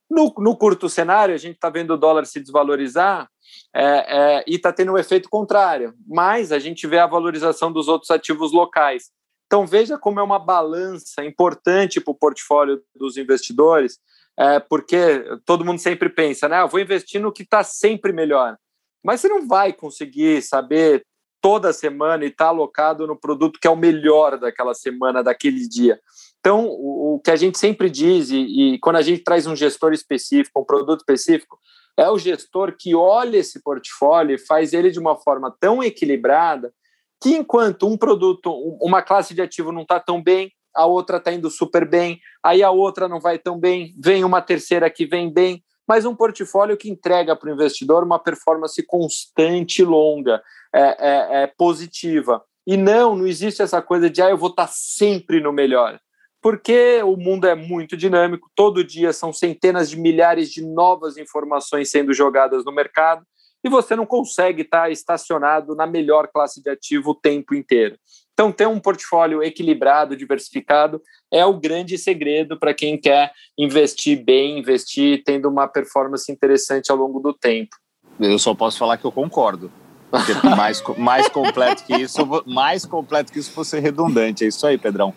No, 0.10 0.34
no 0.40 0.58
curto 0.58 0.90
cenário, 0.90 1.36
a 1.36 1.38
gente 1.38 1.54
está 1.54 1.70
vendo 1.70 1.94
o 1.94 1.98
dólar 1.98 2.26
se 2.26 2.40
desvalorizar 2.40 3.30
é, 3.76 4.40
é, 4.40 4.44
e 4.48 4.56
está 4.56 4.74
tendo 4.74 4.94
um 4.94 4.98
efeito 4.98 5.30
contrário, 5.30 5.94
mas 6.08 6.52
a 6.52 6.58
gente 6.58 6.88
vê 6.88 6.98
a 6.98 7.06
valorização 7.06 7.72
dos 7.72 7.88
outros 7.88 8.10
ativos 8.10 8.52
locais. 8.52 9.12
Então, 9.52 9.68
veja 9.68 9.98
como 9.98 10.18
é 10.18 10.24
uma 10.24 10.40
balança 10.40 11.26
importante 11.26 12.00
para 12.00 12.12
o 12.12 12.16
portfólio 12.16 12.82
dos 12.96 13.18
investidores, 13.18 14.00
é, 14.40 14.62
porque 14.62 15.26
todo 15.46 15.66
mundo 15.66 15.78
sempre 15.78 16.08
pensa, 16.08 16.48
né? 16.48 16.60
Eu 16.60 16.64
ah, 16.64 16.68
vou 16.68 16.80
investir 16.80 17.20
no 17.20 17.34
que 17.34 17.44
está 17.44 17.62
sempre 17.62 18.14
melhor. 18.14 18.56
Mas 19.04 19.20
você 19.20 19.28
não 19.28 19.46
vai 19.46 19.74
conseguir 19.74 20.42
saber 20.42 21.06
toda 21.42 21.74
semana 21.74 22.24
e 22.24 22.30
estar 22.30 22.46
tá 22.46 22.50
alocado 22.50 23.06
no 23.06 23.20
produto 23.20 23.60
que 23.62 23.68
é 23.68 23.70
o 23.70 23.76
melhor 23.76 24.40
daquela 24.40 24.74
semana, 24.74 25.22
daquele 25.22 25.68
dia. 25.68 26.00
Então, 26.40 26.68
o, 26.70 27.16
o 27.16 27.20
que 27.20 27.32
a 27.32 27.36
gente 27.36 27.60
sempre 27.60 27.90
diz, 27.90 28.30
e, 28.30 28.76
e, 28.76 28.80
quando 28.80 28.96
a 28.96 29.02
gente 29.02 29.22
traz 29.22 29.46
um 29.46 29.56
gestor 29.56 29.92
específico, 29.92 30.62
um 30.62 30.66
produto 30.66 31.02
específico, 31.02 31.60
é 31.98 32.10
o 32.10 32.18
gestor 32.18 32.74
que 32.80 32.96
olha 32.96 33.36
esse 33.36 33.62
portfólio 33.62 34.36
e 34.36 34.40
faz 34.40 34.72
ele 34.72 34.92
de 34.92 35.00
uma 35.00 35.18
forma 35.18 35.54
tão 35.60 35.84
equilibrada 35.84 36.74
que 37.22 37.36
enquanto 37.36 37.88
um 37.88 37.96
produto, 37.96 38.52
uma 38.82 39.04
classe 39.04 39.36
de 39.36 39.42
ativo 39.42 39.72
não 39.72 39.84
está 39.84 40.00
tão 40.00 40.22
bem, 40.22 40.52
a 40.76 40.86
outra 40.86 41.18
está 41.18 41.32
indo 41.32 41.50
super 41.50 41.88
bem, 41.88 42.20
aí 42.44 42.64
a 42.64 42.72
outra 42.72 43.08
não 43.08 43.20
vai 43.20 43.38
tão 43.38 43.60
bem, 43.60 43.94
vem 44.00 44.24
uma 44.24 44.42
terceira 44.42 44.90
que 44.90 45.06
vem 45.06 45.32
bem, 45.32 45.64
mas 45.88 46.06
um 46.06 46.16
portfólio 46.16 46.78
que 46.78 46.90
entrega 46.90 47.36
para 47.36 47.50
o 47.50 47.54
investidor 47.54 48.04
uma 48.04 48.18
performance 48.18 48.82
constante 48.88 49.84
longa, 49.84 50.42
é, 50.74 50.82
é, 50.82 51.44
é, 51.44 51.48
positiva. 51.48 52.44
E 52.66 52.78
não, 52.78 53.16
não 53.16 53.28
existe 53.28 53.62
essa 53.62 53.82
coisa 53.82 54.10
de 54.10 54.22
ah, 54.22 54.30
eu 54.30 54.38
vou 54.38 54.50
estar 54.50 54.68
tá 54.68 54.74
sempre 54.74 55.40
no 55.40 55.52
melhor. 55.52 56.00
Porque 56.42 57.02
o 57.04 57.16
mundo 57.16 57.46
é 57.46 57.54
muito 57.54 57.96
dinâmico, 57.96 58.50
todo 58.56 58.84
dia 58.84 59.14
são 59.14 59.32
centenas 59.32 59.90
de 59.90 60.00
milhares 60.00 60.50
de 60.50 60.66
novas 60.66 61.18
informações 61.18 61.92
sendo 61.92 62.14
jogadas 62.14 62.66
no 62.66 62.72
mercado, 62.72 63.24
e 63.64 63.70
você 63.70 63.96
não 63.96 64.06
consegue 64.06 64.64
estar 64.64 64.92
estacionado 64.92 65.76
na 65.76 65.86
melhor 65.86 66.28
classe 66.28 66.62
de 66.62 66.70
ativo 66.70 67.12
o 67.12 67.16
tempo 67.16 67.54
inteiro. 67.54 67.98
Então, 68.34 68.52
ter 68.52 68.68
um 68.68 68.80
portfólio 68.80 69.44
equilibrado, 69.44 70.16
diversificado, 70.16 71.02
é 71.32 71.46
o 71.46 71.60
grande 71.60 71.98
segredo 71.98 72.58
para 72.58 72.74
quem 72.74 72.98
quer 72.98 73.32
investir 73.58 74.24
bem, 74.24 74.58
investir 74.58 75.22
tendo 75.24 75.48
uma 75.48 75.68
performance 75.68 76.32
interessante 76.32 76.92
ao 76.92 76.98
longo 76.98 77.20
do 77.20 77.34
tempo. 77.34 77.76
Eu 78.20 78.40
só 78.40 78.56
posso 78.56 78.80
falar 78.80 78.98
que 78.98 79.06
eu 79.06 79.12
concordo. 79.12 79.72
Porque 80.10 80.34
mais, 80.56 80.84
mais 80.98 81.30
completo 81.30 81.84
que 81.86 81.96
isso, 81.96 82.28
mais 82.46 82.86
completo 82.86 83.32
que 83.32 83.40
isso 83.40 83.52
fosse 83.52 83.80
redundante. 83.80 84.44
É 84.44 84.48
isso 84.48 84.66
aí, 84.66 84.78
Pedrão. 84.78 85.14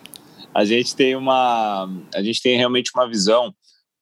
A 0.53 0.63
gente 0.63 0.95
tem 0.95 1.15
uma, 1.15 1.89
a 2.13 2.21
gente 2.21 2.41
tem 2.41 2.57
realmente 2.57 2.91
uma 2.95 3.07
visão 3.07 3.53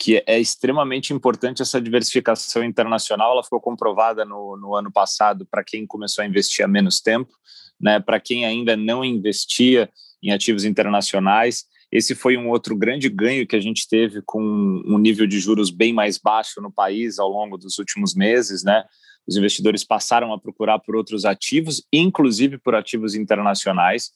que 0.04 0.22
é 0.28 0.38
extremamente 0.38 1.14
importante 1.14 1.62
essa 1.62 1.80
diversificação 1.80 2.62
internacional. 2.62 3.32
Ela 3.32 3.44
ficou 3.44 3.62
comprovada 3.62 4.26
no, 4.26 4.58
no 4.58 4.76
ano 4.76 4.92
passado 4.92 5.48
para 5.50 5.64
quem 5.64 5.88
começou 5.88 6.22
a 6.22 6.28
investir 6.28 6.66
há 6.66 6.68
menos 6.68 7.00
tempo, 7.00 7.32
né? 7.80 8.02
Para 8.02 8.20
quem 8.20 8.46
ainda 8.46 8.76
não 8.76 9.06
investia 9.06 9.90
em 10.22 10.32
ativos 10.32 10.66
internacionais. 10.66 11.64
Esse 11.90 12.16
foi 12.16 12.36
um 12.36 12.50
outro 12.50 12.76
grande 12.76 13.08
ganho 13.08 13.48
que 13.48 13.56
a 13.56 13.62
gente 13.62 13.88
teve 13.88 14.22
com 14.26 14.42
um 14.86 14.98
nível 14.98 15.26
de 15.26 15.40
juros 15.40 15.70
bem 15.70 15.94
mais 15.94 16.18
baixo 16.18 16.62
no 16.62 16.70
país 16.70 17.18
ao 17.18 17.30
longo 17.30 17.58
dos 17.58 17.80
últimos 17.80 18.14
meses, 18.14 18.62
né? 18.62 18.84
Os 19.26 19.38
investidores 19.38 19.86
passaram 19.86 20.34
a 20.34 20.38
procurar 20.38 20.80
por 20.80 20.98
outros 20.98 21.24
ativos, 21.24 21.82
inclusive 21.94 22.58
por 22.58 22.76
ativos 22.76 23.16
internacionais 23.16 24.12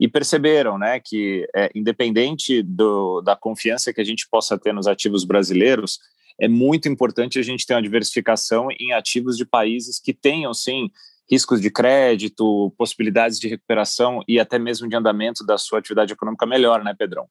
e 0.00 0.08
perceberam 0.08 0.78
né, 0.78 0.98
que, 0.98 1.46
é, 1.54 1.70
independente 1.74 2.62
do, 2.62 3.20
da 3.20 3.36
confiança 3.36 3.92
que 3.92 4.00
a 4.00 4.04
gente 4.04 4.26
possa 4.30 4.58
ter 4.58 4.72
nos 4.72 4.86
ativos 4.86 5.24
brasileiros, 5.24 5.98
é 6.40 6.48
muito 6.48 6.88
importante 6.88 7.38
a 7.38 7.42
gente 7.42 7.66
ter 7.66 7.74
uma 7.74 7.82
diversificação 7.82 8.68
em 8.80 8.94
ativos 8.94 9.36
de 9.36 9.44
países 9.44 10.00
que 10.00 10.14
tenham, 10.14 10.54
sim, 10.54 10.90
riscos 11.30 11.60
de 11.60 11.70
crédito, 11.70 12.74
possibilidades 12.78 13.38
de 13.38 13.46
recuperação 13.46 14.22
e 14.26 14.40
até 14.40 14.58
mesmo 14.58 14.88
de 14.88 14.96
andamento 14.96 15.44
da 15.44 15.58
sua 15.58 15.78
atividade 15.78 16.14
econômica 16.14 16.46
melhor, 16.46 16.82
né, 16.82 16.94
Pedrão? 16.98 17.28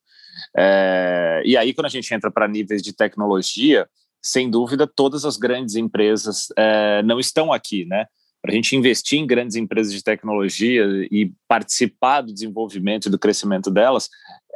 É, 0.55 1.41
e 1.43 1.57
aí, 1.57 1.73
quando 1.73 1.87
a 1.87 1.89
gente 1.89 2.13
entra 2.13 2.29
para 2.29 2.47
níveis 2.47 2.83
de 2.83 2.93
tecnologia, 2.93 3.89
sem 4.21 4.47
dúvida, 4.49 4.85
todas 4.85 5.25
as 5.25 5.37
grandes 5.37 5.75
empresas 5.75 6.47
é, 6.55 7.01
não 7.01 7.19
estão 7.19 7.51
aqui, 7.51 7.83
né? 7.85 8.05
Para 8.41 8.51
a 8.51 8.55
gente 8.55 8.75
investir 8.75 9.19
em 9.19 9.27
grandes 9.27 9.55
empresas 9.55 9.93
de 9.93 10.03
tecnologia 10.03 10.85
e 11.11 11.31
participar 11.47 12.21
do 12.21 12.33
desenvolvimento 12.33 13.07
e 13.07 13.09
do 13.09 13.19
crescimento 13.19 13.69
delas, 13.69 14.09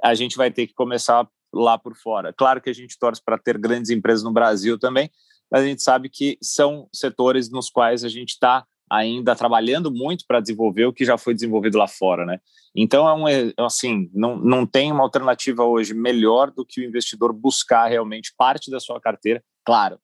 a 0.03 0.13
gente 0.13 0.37
vai 0.37 0.51
ter 0.51 0.67
que 0.67 0.73
começar 0.73 1.27
lá 1.53 1.77
por 1.77 1.95
fora. 1.95 2.33
Claro 2.33 2.61
que 2.61 2.69
a 2.69 2.73
gente 2.73 2.97
torce 2.97 3.21
para 3.23 3.37
ter 3.37 3.57
grandes 3.57 3.91
empresas 3.91 4.23
no 4.23 4.31
Brasil 4.31 4.79
também, 4.79 5.09
mas 5.51 5.61
a 5.61 5.65
gente 5.65 5.83
sabe 5.83 6.09
que 6.09 6.37
são 6.41 6.87
setores 6.93 7.49
nos 7.49 7.69
quais 7.69 8.03
a 8.03 8.09
gente 8.09 8.29
está 8.29 8.65
ainda 8.89 9.35
trabalhando 9.35 9.91
muito 9.91 10.25
para 10.27 10.39
desenvolver 10.39 10.85
o 10.85 10.93
que 10.93 11.05
já 11.05 11.17
foi 11.17 11.33
desenvolvido 11.33 11.77
lá 11.77 11.87
fora, 11.87 12.25
né? 12.25 12.39
Então 12.75 13.07
é 13.07 13.13
um 13.13 13.27
é, 13.27 13.53
assim, 13.59 14.09
não, 14.13 14.37
não 14.37 14.65
tem 14.65 14.91
uma 14.91 15.03
alternativa 15.03 15.63
hoje 15.63 15.93
melhor 15.93 16.51
do 16.51 16.65
que 16.65 16.81
o 16.81 16.83
investidor 16.83 17.33
buscar 17.33 17.87
realmente 17.87 18.33
parte 18.37 18.69
da 18.69 18.79
sua 18.79 18.99
carteira, 18.99 19.43
claro, 19.65 19.99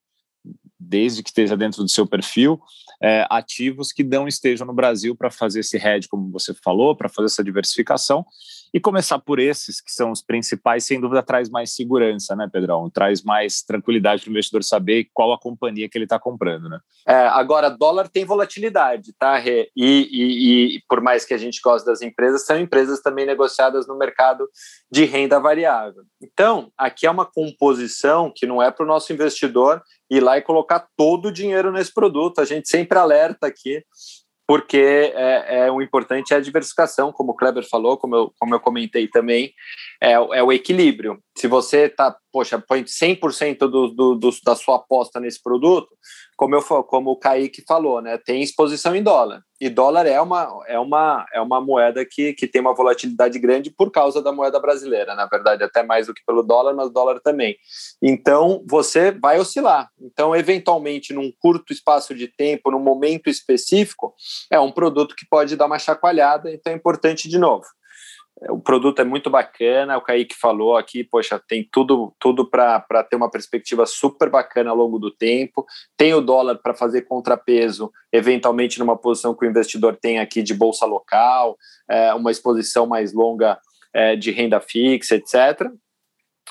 desde 0.80 1.22
que 1.22 1.30
esteja 1.30 1.58
dentro 1.58 1.84
do 1.84 1.90
seu 1.90 2.08
perfil, 2.08 2.62
é, 3.02 3.26
ativos 3.30 3.92
que 3.92 4.04
não 4.04 4.28
estejam 4.28 4.68
no 4.68 4.74
Brasil 4.74 5.16
para 5.16 5.32
fazer 5.32 5.62
esse 5.62 5.78
hedge, 5.78 6.08
como 6.08 6.32
você 6.32 6.54
falou, 6.54 6.96
para 6.96 7.10
fazer 7.10 7.28
essa 7.28 7.44
diversificação. 7.44 8.26
E 8.72 8.80
começar 8.80 9.18
por 9.18 9.40
esses, 9.40 9.82
que 9.82 9.92
são 9.92 10.12
os 10.12 10.22
principais, 10.22 10.86
sem 10.86 11.02
dúvida 11.02 11.24
traz 11.24 11.50
mais 11.50 11.74
segurança, 11.74 12.36
né, 12.36 12.48
Pedrão? 12.52 12.88
Traz 12.90 13.24
mais 13.24 13.64
tranquilidade 13.64 14.22
para 14.22 14.30
o 14.30 14.32
investidor 14.32 14.64
saber 14.64 15.08
qual 15.12 15.34
a 15.34 15.40
companhia 15.40 15.90
que 15.90 15.98
ele 15.98 16.06
está 16.06 16.20
comprando, 16.20 16.70
né? 16.70 16.80
É, 17.08 17.16
agora, 17.28 17.70
dólar 17.70 18.10
tem 18.10 18.26
volatilidade, 18.26 19.12
tá, 19.18 19.38
Rê? 19.38 19.72
E, 19.76 20.08
e, 20.12 20.76
e, 20.76 20.84
por 20.88 21.02
mais 21.02 21.26
que 21.26 21.34
a 21.34 21.38
gente 21.38 21.60
goste 21.62 21.86
das 21.86 22.02
empresas, 22.04 22.46
são 22.46 22.60
empresas 22.60 23.02
também 23.02 23.26
negociadas 23.26 23.88
no 23.88 23.98
mercado 23.98 24.48
de 24.92 25.04
renda 25.06 25.40
variável. 25.40 26.04
Então, 26.22 26.72
aqui 26.78 27.08
é 27.08 27.12
uma 27.12 27.26
composição 27.26 28.32
que 28.36 28.46
não 28.46 28.62
é 28.62 28.70
para 28.70 28.86
o 28.86 28.88
nosso 28.88 29.12
investidor 29.12 29.82
ir 30.10 30.22
lá 30.22 30.38
e 30.38 30.42
colocar 30.42 30.88
todo 30.98 31.28
o 31.28 31.32
dinheiro 31.32 31.72
nesse 31.72 31.94
produto. 31.94 32.40
A 32.40 32.46
gente 32.46 32.68
sempre 32.68 32.98
alerta 32.98 33.48
aqui, 33.48 33.84
porque 34.48 35.14
é, 35.16 35.66
é 35.66 35.72
o 35.72 35.82
importante 35.82 36.34
é 36.34 36.38
a 36.38 36.42
diversificação, 36.42 37.12
como 37.12 37.34
o 37.34 37.36
Kleber 37.36 37.68
falou, 37.70 37.98
como 37.98 38.16
eu, 38.16 38.34
como 38.40 38.56
eu 38.56 38.60
comentei 38.60 39.08
também, 39.08 39.54
é, 40.02 40.14
é 40.14 40.44
o 40.44 40.52
equilíbrio. 40.52 41.22
Se 41.38 41.48
você 41.48 41.90
tá, 41.90 42.16
poxa, 42.32 42.60
põe 42.60 42.84
100% 42.84 43.60
do, 43.60 43.88
do, 43.90 44.16
do, 44.16 44.30
da 44.44 44.56
sua 44.56 44.78
aposta 44.78 45.20
nesse 45.20 45.42
produto, 45.42 45.90
como, 46.38 46.56
eu, 46.56 46.62
como 46.84 47.12
o 47.12 47.18
Kaique 47.18 47.64
falou, 47.68 48.02
né, 48.02 48.18
tem 48.18 48.42
exposição 48.42 48.96
em 48.96 49.04
dólar. 49.04 49.42
E 49.60 49.70
dólar 49.70 50.06
é 50.06 50.20
uma, 50.22 50.64
é 50.68 50.80
uma, 50.80 51.26
é 51.34 51.42
uma 51.42 51.60
moeda 51.60 52.06
que, 52.06 52.34
que 52.34 52.48
tem 52.48 52.62
uma 52.62 52.74
volatilidade 52.74 53.38
grande 53.40 53.70
por 53.70 53.92
causa 53.92 54.22
da 54.22 54.32
moeda 54.32 54.58
brasileira, 54.58 55.16
na 55.16 55.26
verdade, 55.26 55.64
até 55.64 55.84
mais 55.84 56.08
do 56.08 56.14
que 56.14 56.24
pelo 56.26 56.44
dólar, 56.44 56.74
mas 56.74 56.92
dólar 56.92 57.20
também. 57.20 57.58
Então, 58.02 58.64
você 58.66 59.12
vai 59.12 59.38
oscilar. 59.38 59.90
Então, 60.00 60.34
eventualmente, 60.34 61.14
num 61.14 61.32
curto 61.40 61.74
espaço 61.74 62.16
de 62.16 62.28
tempo, 62.28 62.72
num 62.72 62.80
momento 62.80 63.30
específico, 63.30 64.14
é 64.50 64.60
um 64.60 64.72
produto 64.72 65.16
que 65.16 65.28
pode 65.30 65.58
dar 65.58 65.66
uma 65.66 65.80
chacoalhada, 65.80 66.54
então 66.54 66.72
é 66.72 66.76
importante 66.76 67.28
de 67.28 67.38
novo 67.38 67.66
o 68.50 68.60
produto 68.60 69.02
é 69.02 69.04
muito 69.04 69.30
bacana, 69.30 69.98
o 69.98 70.02
Kaique 70.02 70.36
falou 70.36 70.78
aqui, 70.78 71.04
poxa, 71.04 71.42
tem 71.46 71.68
tudo, 71.70 72.14
tudo 72.20 72.50
para 72.50 73.04
ter 73.04 73.16
uma 73.16 73.30
perspectiva 73.30 73.86
super 73.86 74.30
bacana 74.30 74.70
ao 74.70 74.76
longo 74.76 74.98
do 74.98 75.12
tempo, 75.12 75.66
tem 75.98 76.14
o 76.14 76.22
dólar 76.22 76.56
para 76.60 76.74
fazer 76.74 77.02
contrapeso, 77.02 77.92
eventualmente 78.12 78.80
numa 78.80 78.98
posição 78.98 79.36
que 79.36 79.46
o 79.46 79.50
investidor 79.50 79.98
tem 80.02 80.20
aqui 80.20 80.42
de 80.42 80.54
bolsa 80.54 80.86
local, 80.86 81.58
é, 81.90 82.14
uma 82.14 82.32
exposição 82.32 82.86
mais 82.88 83.14
longa 83.14 83.60
é, 83.94 84.16
de 84.16 84.32
renda 84.32 84.62
fixa, 84.62 85.16
etc. 85.16 85.70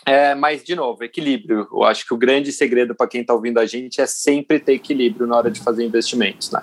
É, 0.07 0.35
mas, 0.35 0.62
de 0.62 0.74
novo, 0.74 1.03
equilíbrio. 1.03 1.66
Eu 1.72 1.85
acho 1.85 2.07
que 2.07 2.14
o 2.14 2.18
grande 2.18 2.53
segredo 2.53 2.94
para 2.94 3.09
quem 3.09 3.22
está 3.22 3.35
ouvindo 3.35 3.59
a 3.59 3.66
gente 3.66 4.01
é 4.01 4.07
sempre 4.07 4.61
ter 4.61 4.74
equilíbrio 4.74 5.27
na 5.27 5.37
hora 5.37 5.51
de 5.51 5.61
fazer 5.61 5.85
investimentos, 5.85 6.51
né? 6.51 6.62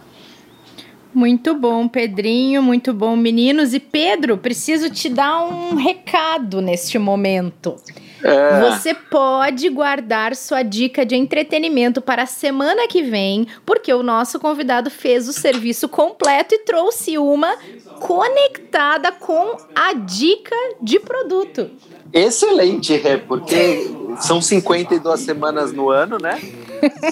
Muito 1.15 1.55
bom, 1.55 1.87
Pedrinho, 1.87 2.61
muito 2.61 2.93
bom, 2.93 3.15
meninos. 3.15 3.73
E 3.73 3.79
Pedro, 3.79 4.37
preciso 4.37 4.89
te 4.89 5.07
dar 5.07 5.45
um 5.45 5.75
recado 5.75 6.61
neste 6.61 6.99
momento. 6.99 7.77
É. 8.21 8.59
Você 8.59 8.93
pode 8.93 9.69
guardar 9.69 10.35
sua 10.35 10.61
dica 10.61 11.05
de 11.05 11.15
entretenimento 11.15 12.01
para 12.01 12.23
a 12.23 12.25
semana 12.25 12.85
que 12.89 13.01
vem, 13.01 13.47
porque 13.65 13.93
o 13.93 14.03
nosso 14.03 14.41
convidado 14.41 14.89
fez 14.89 15.29
o 15.29 15.33
serviço 15.33 15.87
completo 15.87 16.53
e 16.53 16.59
trouxe 16.59 17.17
uma 17.17 17.55
conectada 18.01 19.13
com 19.13 19.55
a 19.73 19.93
dica 19.93 20.55
de 20.81 20.99
produto. 20.99 21.71
Excelente, 22.11 23.01
porque 23.25 23.89
são 24.19 24.41
52 24.41 25.19
semanas 25.21 25.71
no 25.71 25.89
ano, 25.89 26.17
né? 26.21 26.41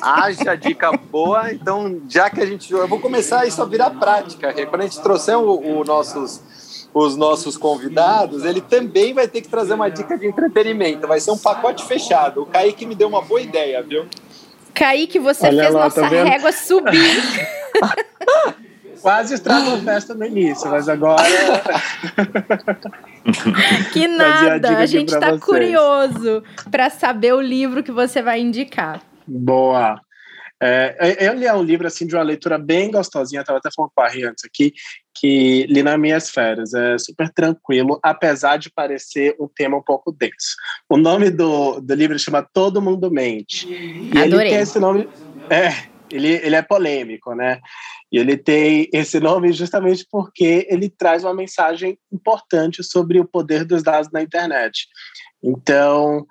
Haja 0.01 0.55
dica 0.55 0.91
boa, 0.91 1.51
então 1.53 2.01
já 2.07 2.29
que 2.29 2.41
a 2.41 2.45
gente. 2.45 2.71
Eu 2.71 2.87
vou 2.87 2.99
começar 2.99 3.45
isso 3.45 3.61
a 3.61 3.65
virar 3.65 3.91
prática. 3.91 4.53
Quando 4.65 4.81
a 4.81 4.85
gente 4.85 5.01
trouxer 5.01 5.37
o, 5.37 5.79
o 5.79 5.83
nossos 5.83 6.41
os 6.93 7.17
nossos 7.17 7.57
convidados, 7.57 8.45
ele 8.45 8.61
também 8.61 9.13
vai 9.13 9.27
ter 9.27 9.41
que 9.41 9.47
trazer 9.47 9.73
uma 9.73 9.89
dica 9.89 10.17
de 10.17 10.27
entretenimento. 10.27 11.07
Vai 11.07 11.19
ser 11.19 11.31
um 11.31 11.37
pacote 11.37 11.83
fechado. 11.85 12.43
O 12.43 12.45
Kaique 12.45 12.85
me 12.85 12.93
deu 12.93 13.07
uma 13.07 13.21
boa 13.21 13.41
ideia, 13.41 13.81
viu? 13.81 14.05
Kaique, 14.73 15.17
você 15.19 15.47
Olha 15.47 15.63
fez 15.63 15.73
lá, 15.73 15.83
nossa 15.85 16.01
tá 16.01 16.07
régua 16.07 16.51
subir. 16.51 17.47
Quase 19.01 19.33
estragou 19.33 19.75
a 19.75 19.77
festa 19.79 20.13
no 20.13 20.25
início, 20.25 20.69
mas 20.69 20.87
agora. 20.87 21.23
que 23.91 24.07
nada! 24.07 24.77
A, 24.77 24.79
a 24.79 24.85
gente 24.85 25.13
está 25.13 25.37
curioso 25.37 26.41
para 26.71 26.89
saber 26.89 27.33
o 27.33 27.41
livro 27.41 27.83
que 27.83 27.91
você 27.91 28.21
vai 28.21 28.39
indicar. 28.39 29.01
Boa! 29.27 29.99
É, 30.65 31.25
ele 31.25 31.45
é 31.45 31.53
um 31.53 31.61
livro 31.61 31.85
assim 31.85 32.07
de 32.07 32.15
uma 32.15 32.23
leitura 32.23 32.57
bem 32.57 32.89
gostosinha, 32.89 33.41
estava 33.41 33.59
até 33.59 33.69
falando 33.75 33.91
com 33.93 34.01
a 34.01 34.07
Ri 34.07 34.23
antes 34.23 34.45
aqui, 34.45 34.71
que 35.13 35.65
li 35.67 35.83
nas 35.83 35.99
minhas 35.99 36.29
férias. 36.29 36.73
É 36.73 36.97
super 36.97 37.29
tranquilo, 37.29 37.99
apesar 38.01 38.55
de 38.57 38.71
parecer 38.71 39.35
um 39.37 39.47
tema 39.47 39.75
um 39.75 39.81
pouco 39.81 40.11
denso. 40.13 40.55
O 40.87 40.95
nome 40.95 41.29
do, 41.29 41.81
do 41.81 41.93
livro 41.93 42.17
chama 42.17 42.47
Todo 42.53 42.81
Mundo 42.81 43.11
Mente. 43.11 43.67
E 43.67 44.17
Adorei. 44.17 44.47
ele 44.47 44.49
tem 44.55 44.59
esse 44.59 44.79
nome. 44.79 45.09
É, 45.49 45.73
ele, 46.09 46.29
ele 46.29 46.55
é 46.55 46.61
polêmico, 46.61 47.35
né? 47.35 47.59
E 48.09 48.17
ele 48.17 48.37
tem 48.37 48.87
esse 48.93 49.19
nome 49.19 49.51
justamente 49.51 50.07
porque 50.09 50.65
ele 50.69 50.89
traz 50.89 51.25
uma 51.25 51.33
mensagem 51.33 51.97
importante 52.09 52.83
sobre 52.83 53.19
o 53.19 53.25
poder 53.25 53.65
dos 53.65 53.83
dados 53.83 54.09
na 54.13 54.21
internet. 54.21 54.87
Então, 55.43 56.25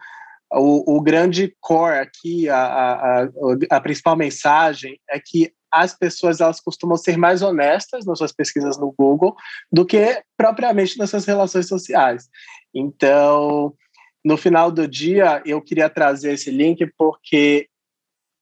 o, 0.55 0.97
o 0.97 1.01
grande 1.01 1.55
core 1.61 1.99
aqui, 1.99 2.49
a, 2.49 2.57
a, 2.57 3.29
a, 3.71 3.81
principal 3.81 4.17
mensagem 4.17 4.99
é 5.09 5.19
que 5.19 5.53
as 5.71 5.95
pessoas 5.95 6.41
elas 6.41 6.61
costumam 6.61 6.97
ser 6.97 7.17
mais 7.17 7.41
honestas 7.41 8.05
nas 8.05 8.19
suas 8.19 8.33
pesquisas 8.33 8.79
no 8.79 8.93
Google 8.97 9.35
do 9.73 9.87
que 9.87 10.23
propriamente 10.37 10.99
nas 10.99 11.09
suas 11.09 11.25
relações 11.25 11.67
sociais. 11.67 12.29
Então, 12.75 13.73
no 14.23 14.37
final 14.37 14.71
do 14.71 14.87
dia, 14.87 15.43
eu 15.47 15.63
queria 15.63 15.89
trazer 15.89 16.35
esse 16.35 16.51
link 16.51 16.87
porque 16.99 17.69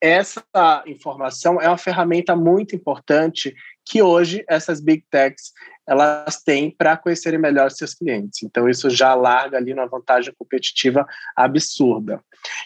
essa 0.01 0.43
informação 0.87 1.61
é 1.61 1.67
uma 1.67 1.77
ferramenta 1.77 2.35
muito 2.35 2.75
importante 2.75 3.55
que 3.85 4.01
hoje 4.01 4.43
essas 4.47 4.79
big 4.79 5.03
techs 5.09 5.51
elas 5.87 6.41
têm 6.43 6.71
para 6.71 6.95
conhecerem 6.95 7.39
melhor 7.39 7.71
seus 7.71 7.93
clientes. 7.93 8.43
Então 8.43 8.69
isso 8.69 8.89
já 8.89 9.13
larga 9.13 9.57
ali 9.57 9.73
uma 9.73 9.87
vantagem 9.87 10.33
competitiva 10.37 11.05
absurda. 11.35 12.21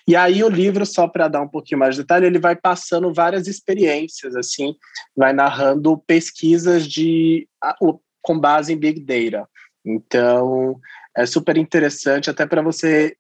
E 0.08 0.16
aí 0.16 0.44
o 0.44 0.50
livro, 0.50 0.86
só 0.86 1.08
para 1.08 1.28
dar 1.28 1.42
um 1.42 1.48
pouquinho 1.48 1.80
mais 1.80 1.96
de 1.96 2.02
detalhe, 2.02 2.26
ele 2.26 2.40
vai 2.40 2.56
passando 2.56 3.14
várias 3.14 3.48
experiências, 3.48 4.36
assim, 4.36 4.76
vai 5.16 5.34
narrando 5.34 5.98
pesquisas 5.98 6.88
de 6.88 7.48
com 8.22 8.40
base 8.40 8.74
em 8.74 8.78
big 8.78 9.00
data. 9.02 9.48
Então 9.86 10.80
é 11.16 11.26
super 11.26 11.58
interessante 11.58 12.30
até 12.30 12.46
para 12.46 12.62
você 12.62 13.16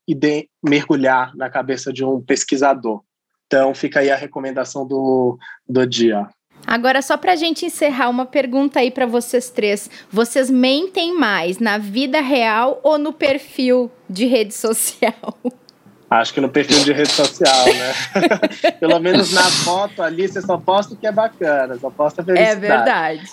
mergulhar 0.63 1.35
na 1.35 1.49
cabeça 1.49 1.93
de 1.93 2.03
um 2.03 2.21
pesquisador. 2.21 3.01
Então 3.47 3.73
fica 3.73 3.99
aí 3.99 4.11
a 4.11 4.15
recomendação 4.15 4.85
do, 4.85 5.37
do 5.67 5.85
dia. 5.85 6.27
Agora, 6.65 7.01
só 7.01 7.15
para 7.17 7.33
a 7.33 7.35
gente 7.35 7.65
encerrar, 7.65 8.09
uma 8.09 8.25
pergunta 8.25 8.79
aí 8.79 8.89
para 8.89 9.05
vocês 9.05 9.49
três. 9.49 9.89
Vocês 10.11 10.49
mentem 10.49 11.17
mais 11.17 11.59
na 11.59 11.77
vida 11.77 12.19
real 12.21 12.79
ou 12.83 12.97
no 12.97 13.13
perfil 13.13 13.91
de 14.09 14.25
rede 14.25 14.53
social? 14.53 15.13
Acho 16.09 16.33
que 16.33 16.41
no 16.41 16.49
perfil 16.49 16.83
de 16.83 16.93
rede 16.93 17.11
social, 17.11 17.65
né? 17.65 18.71
Pelo 18.79 18.99
menos 18.99 19.33
na 19.33 19.43
foto 19.43 20.03
ali, 20.03 20.27
você 20.27 20.41
só 20.41 20.55
posta 20.55 20.93
o 20.93 20.97
que 20.97 21.07
é 21.07 21.11
bacana, 21.11 21.77
só 21.79 21.89
posta 21.89 22.21
a 22.21 22.25
felicidade. 22.25 22.65
É 22.65 22.69
verdade. 22.69 23.29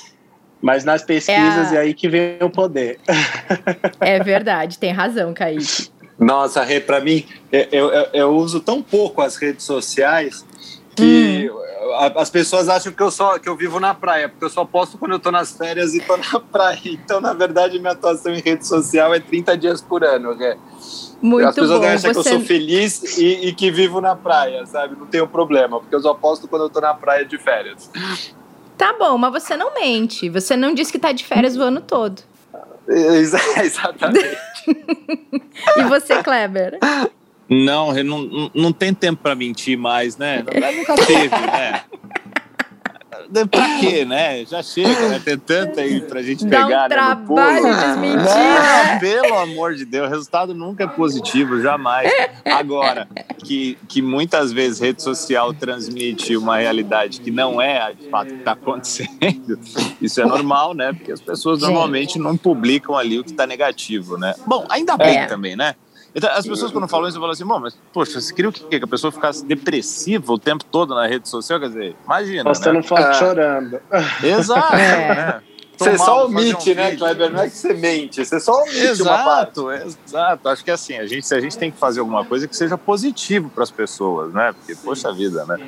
Mas 0.61 0.85
nas 0.85 1.03
pesquisas 1.03 1.73
é, 1.73 1.77
a... 1.77 1.79
é 1.79 1.83
aí 1.83 1.95
que 1.95 2.09
vem 2.09 2.39
o 2.41 2.49
poder. 2.49 2.99
É 4.01 4.19
verdade, 4.21 4.79
tem 4.79 4.93
razão, 4.93 5.33
Kaique. 5.33 5.91
Nossa, 6.19 6.65
para 6.85 7.01
mim, 7.01 7.25
eu, 7.51 7.91
eu, 7.91 8.09
eu, 8.13 8.31
uso 8.37 8.61
tão 8.61 8.83
pouco 8.83 9.23
as 9.23 9.37
redes 9.37 9.65
sociais 9.65 10.45
que 10.95 11.51
hum. 11.51 12.17
as 12.17 12.31
pessoas 12.31 12.69
acham 12.69 12.93
que 12.93 13.03
eu 13.03 13.11
só 13.11 13.39
que 13.39 13.49
eu 13.49 13.57
vivo 13.57 13.81
na 13.81 13.95
praia, 13.95 14.29
porque 14.29 14.45
eu 14.45 14.51
só 14.51 14.65
posto 14.65 14.99
quando 14.99 15.13
eu 15.13 15.19
tô 15.19 15.31
nas 15.31 15.57
férias 15.57 15.95
e 15.95 16.01
tô 16.01 16.17
na 16.33 16.41
praia. 16.41 16.81
Então, 16.85 17.21
na 17.21 17.33
verdade, 17.33 17.79
minha 17.79 17.93
atuação 17.93 18.33
em 18.33 18.41
rede 18.41 18.67
social 18.67 19.15
é 19.15 19.21
30 19.21 19.57
dias 19.57 19.81
por 19.81 20.05
ano. 20.05 20.35
Né? 20.35 20.57
Muito 21.21 21.49
As 21.49 21.55
pessoas 21.55 21.81
bom. 21.81 21.87
acham 21.87 21.99
Você... 21.99 22.13
que 22.13 22.19
eu 22.19 22.39
sou 22.39 22.41
feliz 22.41 23.19
e, 23.19 23.49
e, 23.49 23.55
que 23.55 23.71
vivo 23.71 24.01
na 24.01 24.17
praia, 24.17 24.67
sabe? 24.67 24.97
Não 24.97 25.07
tenho 25.07 25.27
problema, 25.27 25.81
porque 25.81 25.95
eu 25.95 26.01
só 26.01 26.15
posto 26.15 26.49
quando 26.49 26.63
eu 26.63 26.71
tô 26.71 26.81
na 26.81 26.95
praia 26.95 27.25
de 27.25 27.39
férias. 27.39 27.91
Tá 28.77 28.93
bom, 28.99 29.17
mas 29.17 29.33
você 29.33 29.57
não 29.57 29.73
mente. 29.75 30.29
Você 30.29 30.57
não 30.57 30.75
disse 30.75 30.91
que 30.91 30.99
tá 30.99 31.13
de 31.13 31.25
férias 31.25 31.57
o 31.57 31.63
ano 31.63 31.81
todo. 31.81 32.23
Exatamente. 32.89 34.37
e 35.77 35.85
você, 35.85 36.23
Kleber? 36.23 36.79
Não, 37.53 37.93
não, 37.93 38.51
não 38.55 38.73
tem 38.73 38.95
tempo 38.95 39.23
para 39.23 39.35
mentir 39.35 39.77
mais, 39.77 40.17
né? 40.17 40.45
Nunca 40.77 40.95
teve, 40.95 41.29
né? 41.29 41.83
pra 43.51 43.79
quê, 43.81 44.05
né? 44.05 44.45
Já 44.45 44.63
chega, 44.63 45.09
né? 45.09 45.21
Tem 45.25 45.39
tanta 45.39 45.81
aí 45.81 46.01
pra 46.03 46.23
gente 46.23 46.45
Dá 46.45 46.67
pegar. 46.67 46.79
Um 46.79 46.83
né, 46.83 46.89
trabalho 46.89 47.63
né, 47.63 47.87
desmentir. 47.89 48.19
Né? 48.19 48.99
Pelo 49.01 49.39
amor 49.39 49.75
de 49.75 49.85
Deus, 49.85 50.07
o 50.07 50.11
resultado 50.11 50.55
nunca 50.55 50.85
é 50.85 50.87
positivo, 50.87 51.61
jamais. 51.61 52.13
Agora, 52.45 53.09
que, 53.39 53.79
que 53.89 54.03
muitas 54.03 54.53
vezes 54.53 54.81
rede 54.81 55.03
social 55.03 55.55
transmite 55.55 56.37
uma 56.37 56.59
realidade 56.59 57.21
que 57.21 57.31
não 57.31 57.61
é 57.61 57.93
de 57.95 58.09
fato 58.09 58.29
que 58.29 58.41
está 58.41 58.53
acontecendo, 58.53 59.59
isso 60.01 60.21
é 60.21 60.27
normal, 60.27 60.75
né? 60.75 60.93
Porque 60.93 61.13
as 61.13 61.21
pessoas 61.21 61.61
normalmente 61.61 62.19
não 62.19 62.37
publicam 62.37 62.97
ali 62.97 63.19
o 63.19 63.25
que 63.25 63.31
está 63.31 63.47
negativo, 63.47 64.19
né? 64.19 64.35
Bom, 64.47 64.67
ainda 64.69 64.97
bem 64.97 65.19
é. 65.19 65.27
também, 65.27 65.57
né? 65.57 65.75
Então, 66.15 66.31
as 66.31 66.47
pessoas 66.47 66.71
quando 66.71 66.87
falam 66.87 67.09
isso, 67.09 67.19
falam 67.19 67.33
assim, 67.33 67.45
bom, 67.45 67.59
mas, 67.59 67.77
poxa, 67.93 68.21
você 68.21 68.35
queria 68.35 68.51
o 68.51 68.53
quê? 68.53 68.79
Que 68.79 68.85
a 68.85 68.89
pessoa 68.89 69.11
ficasse 69.11 69.45
depressiva 69.45 70.33
o 70.33 70.39
tempo 70.39 70.65
todo 70.65 70.95
na 70.95 71.07
rede 71.07 71.29
social? 71.29 71.59
Quer 71.59 71.69
dizer, 71.69 71.97
imagina, 72.05 72.45
Postando 72.45 72.77
né? 72.77 72.83
foto 72.83 73.03
é. 73.03 73.15
chorando. 73.15 73.81
Exato, 74.23 74.75
é. 74.75 75.15
né? 75.15 75.43
Você 75.77 75.99
só 75.99 76.27
omite, 76.27 76.71
um 76.71 76.75
né, 76.75 76.97
Kleber? 76.97 77.31
Não 77.33 77.41
é 77.41 77.49
que 77.49 77.57
você 77.57 77.75
mente, 77.75 78.25
você 78.25 78.39
só 78.39 78.63
omite 78.63 78.79
exato, 78.79 79.11
uma 79.11 79.25
parte. 79.25 79.97
Exato, 80.07 80.49
acho 80.49 80.65
que 80.65 80.71
assim, 80.71 80.97
a 80.97 81.07
gente, 81.07 81.35
a 81.35 81.41
gente 81.41 81.59
tem 81.59 81.71
que 81.71 81.79
fazer 81.79 82.01
alguma 82.01 82.25
coisa 82.25 82.47
que 82.47 82.55
seja 82.55 82.79
positivo 82.79 83.51
para 83.51 83.65
as 83.65 83.71
pessoas, 83.71 84.33
né? 84.33 84.53
Porque, 84.53 84.77
poxa 84.77 85.13
vida, 85.13 85.45
né? 85.47 85.59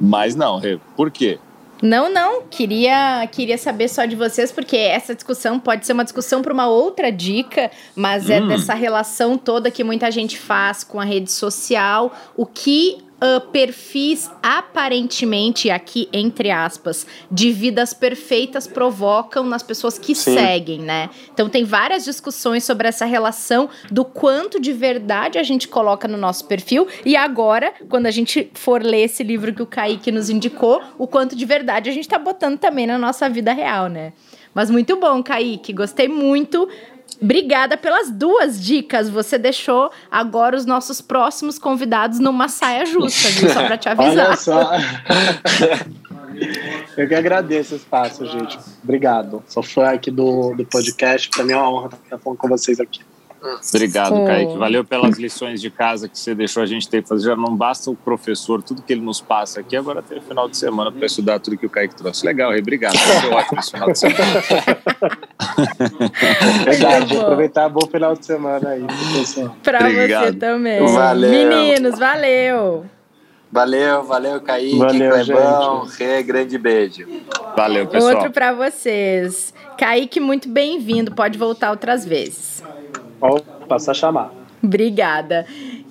Mas 0.00 0.34
não, 0.34 0.60
por 0.96 1.10
quê? 1.10 1.38
Não, 1.82 2.12
não. 2.12 2.42
Queria, 2.42 3.26
queria 3.30 3.56
saber 3.56 3.88
só 3.88 4.04
de 4.04 4.16
vocês, 4.16 4.50
porque 4.50 4.76
essa 4.76 5.14
discussão 5.14 5.58
pode 5.58 5.86
ser 5.86 5.92
uma 5.92 6.04
discussão 6.04 6.42
para 6.42 6.52
uma 6.52 6.68
outra 6.68 7.10
dica, 7.10 7.70
mas 7.94 8.28
é 8.28 8.40
hum. 8.40 8.44
é 8.46 8.48
dessa 8.48 8.74
relação 8.74 9.36
toda 9.36 9.70
que 9.70 9.84
muita 9.84 10.10
gente 10.10 10.38
faz 10.38 10.82
com 10.82 11.00
a 11.00 11.04
rede 11.04 11.30
social. 11.30 12.12
O 12.36 12.44
que 12.44 13.07
uh, 13.22 13.40
perfis 13.48 14.30
aparentemente, 14.42 15.70
aqui 15.70 16.08
entre 16.12 16.50
aspas, 16.50 17.06
de 17.30 17.52
vidas 17.52 17.92
perfeitas 17.92 18.66
provocam 18.66 19.44
nas 19.44 19.62
pessoas 19.62 19.98
que 19.98 20.14
Sim. 20.14 20.34
seguem, 20.34 20.80
né? 20.80 21.10
Então 21.32 21.48
tem 21.48 21.64
várias 21.64 22.04
discussões 22.04 22.64
sobre 22.64 22.88
essa 22.88 23.04
relação 23.04 23.68
do 23.90 24.04
quanto 24.04 24.60
de 24.60 24.72
verdade 24.72 25.38
a 25.38 25.42
gente 25.42 25.68
coloca 25.68 26.08
no 26.08 26.16
nosso 26.16 26.46
perfil 26.46 26.86
e 27.04 27.16
agora, 27.16 27.72
quando 27.88 28.06
a 28.06 28.10
gente 28.10 28.50
for 28.54 28.82
ler 28.82 29.04
esse 29.04 29.22
livro 29.22 29.52
que 29.52 29.62
o 29.62 29.66
Kaique 29.66 30.10
nos 30.10 30.30
indicou, 30.30 30.82
o 30.96 31.06
quanto 31.06 31.36
de 31.36 31.44
verdade 31.44 31.90
a 31.90 31.92
gente 31.92 32.08
tá 32.08 32.18
botando 32.18 32.58
também 32.58 32.86
na 32.86 32.98
nossa 32.98 33.28
vida 33.28 33.52
real, 33.52 33.88
né? 33.88 34.12
Mas 34.54 34.70
muito 34.70 34.96
bom, 34.96 35.22
Kaique. 35.22 35.72
Gostei 35.72 36.08
muito. 36.08 36.68
Obrigada 37.20 37.76
pelas 37.76 38.10
duas 38.10 38.62
dicas. 38.62 39.08
Você 39.08 39.38
deixou 39.38 39.90
agora 40.10 40.56
os 40.56 40.64
nossos 40.64 41.00
próximos 41.00 41.58
convidados 41.58 42.18
numa 42.18 42.48
saia 42.48 42.86
justa, 42.86 43.28
viu? 43.30 43.50
Só 43.50 43.64
para 43.64 43.78
te 43.78 43.88
avisar. 43.90 44.26
Olha 44.26 44.36
só. 44.36 44.70
Eu 46.96 47.08
que 47.08 47.14
agradeço 47.14 47.74
o 47.74 47.76
espaço, 47.76 48.24
gente. 48.26 48.58
Obrigado. 48.82 49.42
Sou 49.46 49.62
fã 49.62 49.90
aqui 49.90 50.10
do, 50.10 50.54
do 50.54 50.64
podcast. 50.64 51.28
Para 51.30 51.44
mim 51.44 51.52
é 51.52 51.56
uma 51.56 51.70
honra 51.70 51.90
estar 52.04 52.18
falando 52.18 52.38
com 52.38 52.48
vocês 52.48 52.78
aqui. 52.80 53.00
Obrigado, 53.72 54.14
oh. 54.14 54.26
Kaique. 54.26 54.56
Valeu 54.56 54.84
pelas 54.84 55.18
lições 55.18 55.60
de 55.60 55.70
casa 55.70 56.08
que 56.08 56.18
você 56.18 56.34
deixou 56.34 56.62
a 56.62 56.66
gente 56.66 56.88
ter 56.88 57.02
que 57.02 57.08
fazer. 57.08 57.28
Já 57.28 57.36
não 57.36 57.56
basta 57.56 57.90
o 57.90 57.96
professor, 57.96 58.62
tudo 58.62 58.82
que 58.82 58.92
ele 58.92 59.02
nos 59.02 59.20
passa 59.20 59.60
aqui, 59.60 59.76
agora 59.76 60.02
tem 60.02 60.18
o 60.18 60.22
final 60.22 60.48
de 60.48 60.56
semana 60.56 60.90
para 60.90 61.06
estudar 61.06 61.38
tudo 61.38 61.56
que 61.56 61.66
o 61.66 61.70
Kaique 61.70 61.94
trouxe. 61.94 62.26
Legal, 62.26 62.50
Rei. 62.50 62.60
Obrigado. 62.60 62.98
Foi 62.98 63.30
ótimo 63.30 63.60
esse 63.60 63.70
final 63.70 63.92
de 63.92 63.98
semana. 63.98 64.18
Verdade, 66.64 67.16
aproveitar 67.16 67.68
bom 67.68 67.86
final 67.88 68.14
de 68.14 68.26
semana 68.26 68.70
aí, 68.70 68.84
pessoal. 69.14 69.56
Para 69.62 69.88
você 69.88 70.32
também. 70.32 70.84
Valeu. 70.86 71.30
Meninos, 71.30 71.98
valeu. 71.98 72.84
Valeu, 73.50 74.04
valeu, 74.04 74.40
Kaique, 74.42 74.76
valeu, 74.76 75.24
Clebão, 75.24 75.86
Rê, 75.86 76.22
grande 76.22 76.58
beijo. 76.58 77.06
Valeu, 77.56 77.86
pessoal. 77.86 78.16
Outro 78.16 78.30
para 78.30 78.52
vocês. 78.52 79.54
Kaique, 79.78 80.20
muito 80.20 80.50
bem-vindo, 80.50 81.14
pode 81.14 81.38
voltar 81.38 81.70
outras 81.70 82.04
vezes. 82.04 82.62
Passa 83.68 83.90
a 83.90 83.94
chamar. 83.94 84.32
Obrigada. 84.62 85.46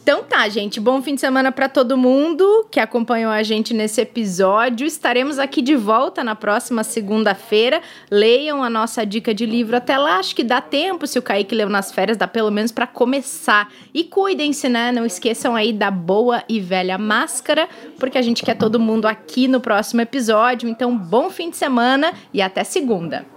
Então 0.08 0.24
tá, 0.24 0.48
gente. 0.48 0.80
Bom 0.80 1.02
fim 1.02 1.16
de 1.16 1.22
semana 1.22 1.52
para 1.52 1.68
todo 1.68 1.98
mundo 1.98 2.66
que 2.72 2.80
acompanhou 2.80 3.30
a 3.30 3.44
gente 3.44 3.74
nesse 3.74 4.00
episódio. 4.00 4.88
Estaremos 4.88 5.38
aqui 5.38 5.62
de 5.62 5.76
volta 5.76 6.24
na 6.24 6.34
próxima 6.34 6.82
segunda-feira. 6.82 7.82
Leiam 8.10 8.64
a 8.64 8.70
nossa 8.70 9.06
dica 9.06 9.34
de 9.34 9.46
livro 9.46 9.76
até 9.76 9.98
lá. 9.98 10.18
Acho 10.18 10.34
que 10.34 10.46
dá 10.46 10.62
tempo, 10.62 11.06
se 11.06 11.20
o 11.20 11.22
Kaique 11.22 11.54
leu 11.54 11.68
nas 11.68 11.92
férias, 11.92 12.16
dá 12.16 12.26
pelo 12.26 12.50
menos 12.50 12.72
para 12.72 12.88
começar. 12.88 13.70
E 13.94 14.06
cuidem-se, 14.06 14.70
né? 14.70 14.94
Não 14.94 15.06
esqueçam 15.06 15.56
aí 15.56 15.74
da 15.74 15.92
boa 15.92 16.42
e 16.48 16.62
velha 16.62 16.98
máscara, 16.98 17.68
porque 18.00 18.18
a 18.18 18.22
gente 18.22 18.46
quer 18.46 18.56
todo 18.56 18.80
mundo 18.80 19.08
aqui 19.08 19.46
no 19.46 19.60
próximo 19.60 20.00
episódio. 20.00 20.70
Então, 20.70 20.98
bom 20.98 21.30
fim 21.30 21.50
de 21.50 21.58
semana 21.58 22.14
e 22.34 22.42
até 22.42 22.64
segunda. 22.64 23.37